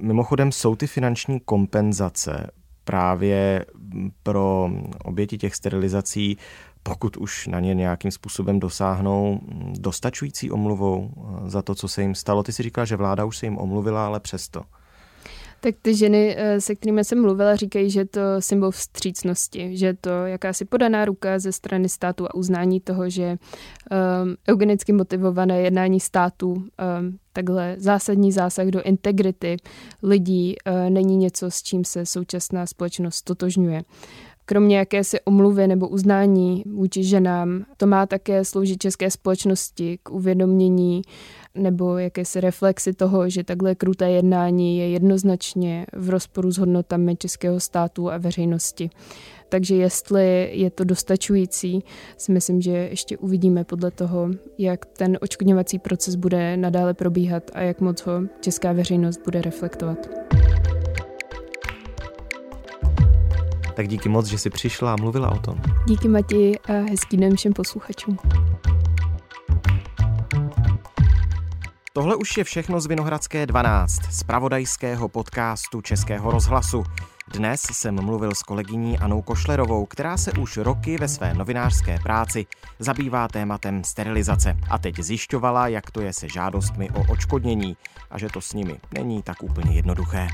Mimochodem 0.00 0.52
jsou 0.52 0.76
ty 0.76 0.86
finanční 0.86 1.40
kompenzace 1.40 2.50
právě 2.84 3.64
pro 4.22 4.70
oběti 5.04 5.38
těch 5.38 5.54
sterilizací 5.54 6.38
pokud 6.86 7.16
už 7.16 7.46
na 7.46 7.60
ně 7.60 7.74
nějakým 7.74 8.10
způsobem 8.10 8.60
dosáhnou 8.60 9.40
dostačující 9.78 10.50
omluvou 10.50 11.10
eh, 11.16 11.50
za 11.50 11.62
to, 11.62 11.74
co 11.74 11.88
se 11.88 12.02
jim 12.02 12.14
stalo. 12.14 12.42
Ty 12.42 12.52
si 12.52 12.62
říkala, 12.62 12.84
že 12.84 12.96
vláda 12.96 13.24
už 13.24 13.36
se 13.36 13.46
jim 13.46 13.58
omluvila, 13.58 14.06
ale 14.06 14.20
přesto. 14.20 14.62
Tak 15.64 15.74
ty 15.82 15.94
ženy, 15.94 16.34
eh, 16.38 16.60
se 16.60 16.74
kterými 16.74 17.04
jsem 17.04 17.22
mluvila, 17.22 17.56
říkají, 17.56 17.90
že 17.90 18.04
to 18.04 18.20
symbol 18.38 18.70
vstřícnosti, 18.70 19.76
že 19.76 19.94
to 20.00 20.10
jakási 20.10 20.64
podaná 20.64 21.04
ruka 21.04 21.38
ze 21.38 21.52
strany 21.52 21.88
státu 21.88 22.26
a 22.26 22.34
uznání 22.34 22.80
toho, 22.80 23.10
že 23.10 23.30
um, 23.30 24.36
eugenicky 24.48 24.92
motivované 24.92 25.60
jednání 25.60 26.00
státu, 26.00 26.48
um, 26.52 26.66
takhle 27.32 27.76
zásadní 27.78 28.32
zásah 28.32 28.66
do 28.66 28.82
integrity 28.82 29.56
lidí 30.02 30.56
uh, 30.66 30.90
není 30.90 31.16
něco, 31.16 31.50
s 31.50 31.62
čím 31.62 31.84
se 31.84 32.06
současná 32.06 32.66
společnost 32.66 33.22
totožňuje. 33.22 33.82
Kromě 34.46 34.78
jakési 34.78 35.20
omluvy 35.20 35.68
nebo 35.68 35.88
uznání 35.88 36.64
vůči 36.66 37.04
ženám, 37.04 37.64
to 37.76 37.86
má 37.86 38.06
také 38.06 38.44
sloužit 38.44 38.82
české 38.82 39.10
společnosti 39.10 39.98
k 40.02 40.10
uvědomění 40.10 41.02
nebo 41.54 41.98
jakési 41.98 42.40
reflexy 42.40 42.92
toho, 42.92 43.28
že 43.28 43.44
takhle 43.44 43.74
kruté 43.74 44.10
jednání 44.10 44.78
je 44.78 44.88
jednoznačně 44.88 45.86
v 45.92 46.10
rozporu 46.10 46.50
s 46.50 46.58
hodnotami 46.58 47.16
českého 47.16 47.60
státu 47.60 48.10
a 48.10 48.18
veřejnosti. 48.18 48.90
Takže 49.48 49.76
jestli 49.76 50.50
je 50.52 50.70
to 50.70 50.84
dostačující, 50.84 51.84
si 52.16 52.32
myslím, 52.32 52.60
že 52.60 52.70
ještě 52.70 53.18
uvidíme 53.18 53.64
podle 53.64 53.90
toho, 53.90 54.30
jak 54.58 54.86
ten 54.86 55.18
očkodňovací 55.20 55.78
proces 55.78 56.14
bude 56.14 56.56
nadále 56.56 56.94
probíhat 56.94 57.50
a 57.54 57.60
jak 57.60 57.80
moc 57.80 58.00
ho 58.00 58.12
česká 58.40 58.72
veřejnost 58.72 59.20
bude 59.24 59.42
reflektovat. 59.42 60.08
Tak 63.74 63.88
díky 63.88 64.08
moc, 64.08 64.26
že 64.26 64.38
jsi 64.38 64.50
přišla 64.50 64.92
a 64.92 64.96
mluvila 64.96 65.30
o 65.30 65.38
tom. 65.38 65.60
Díky 65.86 66.08
Mati 66.08 66.58
a 66.58 66.72
hezký 66.72 67.16
den 67.16 67.36
všem 67.36 67.52
posluchačům. 67.52 68.18
Tohle 71.92 72.16
už 72.16 72.36
je 72.36 72.44
všechno 72.44 72.80
z 72.80 72.86
Vinohradské 72.86 73.46
12, 73.46 74.02
z 74.10 74.22
pravodajského 74.22 75.08
podcastu 75.08 75.80
Českého 75.80 76.30
rozhlasu. 76.30 76.84
Dnes 77.32 77.62
jsem 77.72 78.04
mluvil 78.04 78.34
s 78.34 78.42
kolegyní 78.42 78.98
Anou 78.98 79.22
Košlerovou, 79.22 79.86
která 79.86 80.16
se 80.16 80.32
už 80.32 80.56
roky 80.56 80.96
ve 80.98 81.08
své 81.08 81.34
novinářské 81.34 81.98
práci 82.02 82.46
zabývá 82.78 83.28
tématem 83.28 83.84
sterilizace 83.84 84.56
a 84.70 84.78
teď 84.78 84.98
zjišťovala, 84.98 85.68
jak 85.68 85.90
to 85.90 86.00
je 86.00 86.12
se 86.12 86.28
žádostmi 86.28 86.90
o 86.90 87.12
očkodnění 87.12 87.76
a 88.10 88.18
že 88.18 88.28
to 88.28 88.40
s 88.40 88.52
nimi 88.52 88.80
není 88.94 89.22
tak 89.22 89.42
úplně 89.42 89.74
jednoduché. 89.74 90.28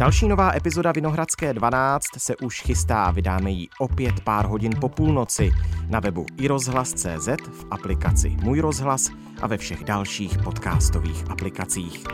Další 0.00 0.28
nová 0.28 0.56
epizoda 0.56 0.92
Vinohradské 0.92 1.54
12 1.54 2.04
se 2.18 2.36
už 2.36 2.62
chystá, 2.62 3.10
vydáme 3.10 3.50
ji 3.50 3.68
opět 3.78 4.20
pár 4.20 4.46
hodin 4.46 4.72
po 4.80 4.88
půlnoci 4.88 5.50
na 5.88 6.00
webu 6.00 6.26
iRozhlas.cz, 6.36 7.28
v 7.52 7.66
aplikaci 7.70 8.28
Můj 8.28 8.60
rozhlas 8.60 9.10
a 9.42 9.46
ve 9.46 9.56
všech 9.56 9.84
dalších 9.84 10.38
podcastových 10.44 11.30
aplikacích. 11.30 12.04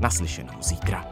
Naslyšenou 0.00 0.62
zítra. 0.62 1.04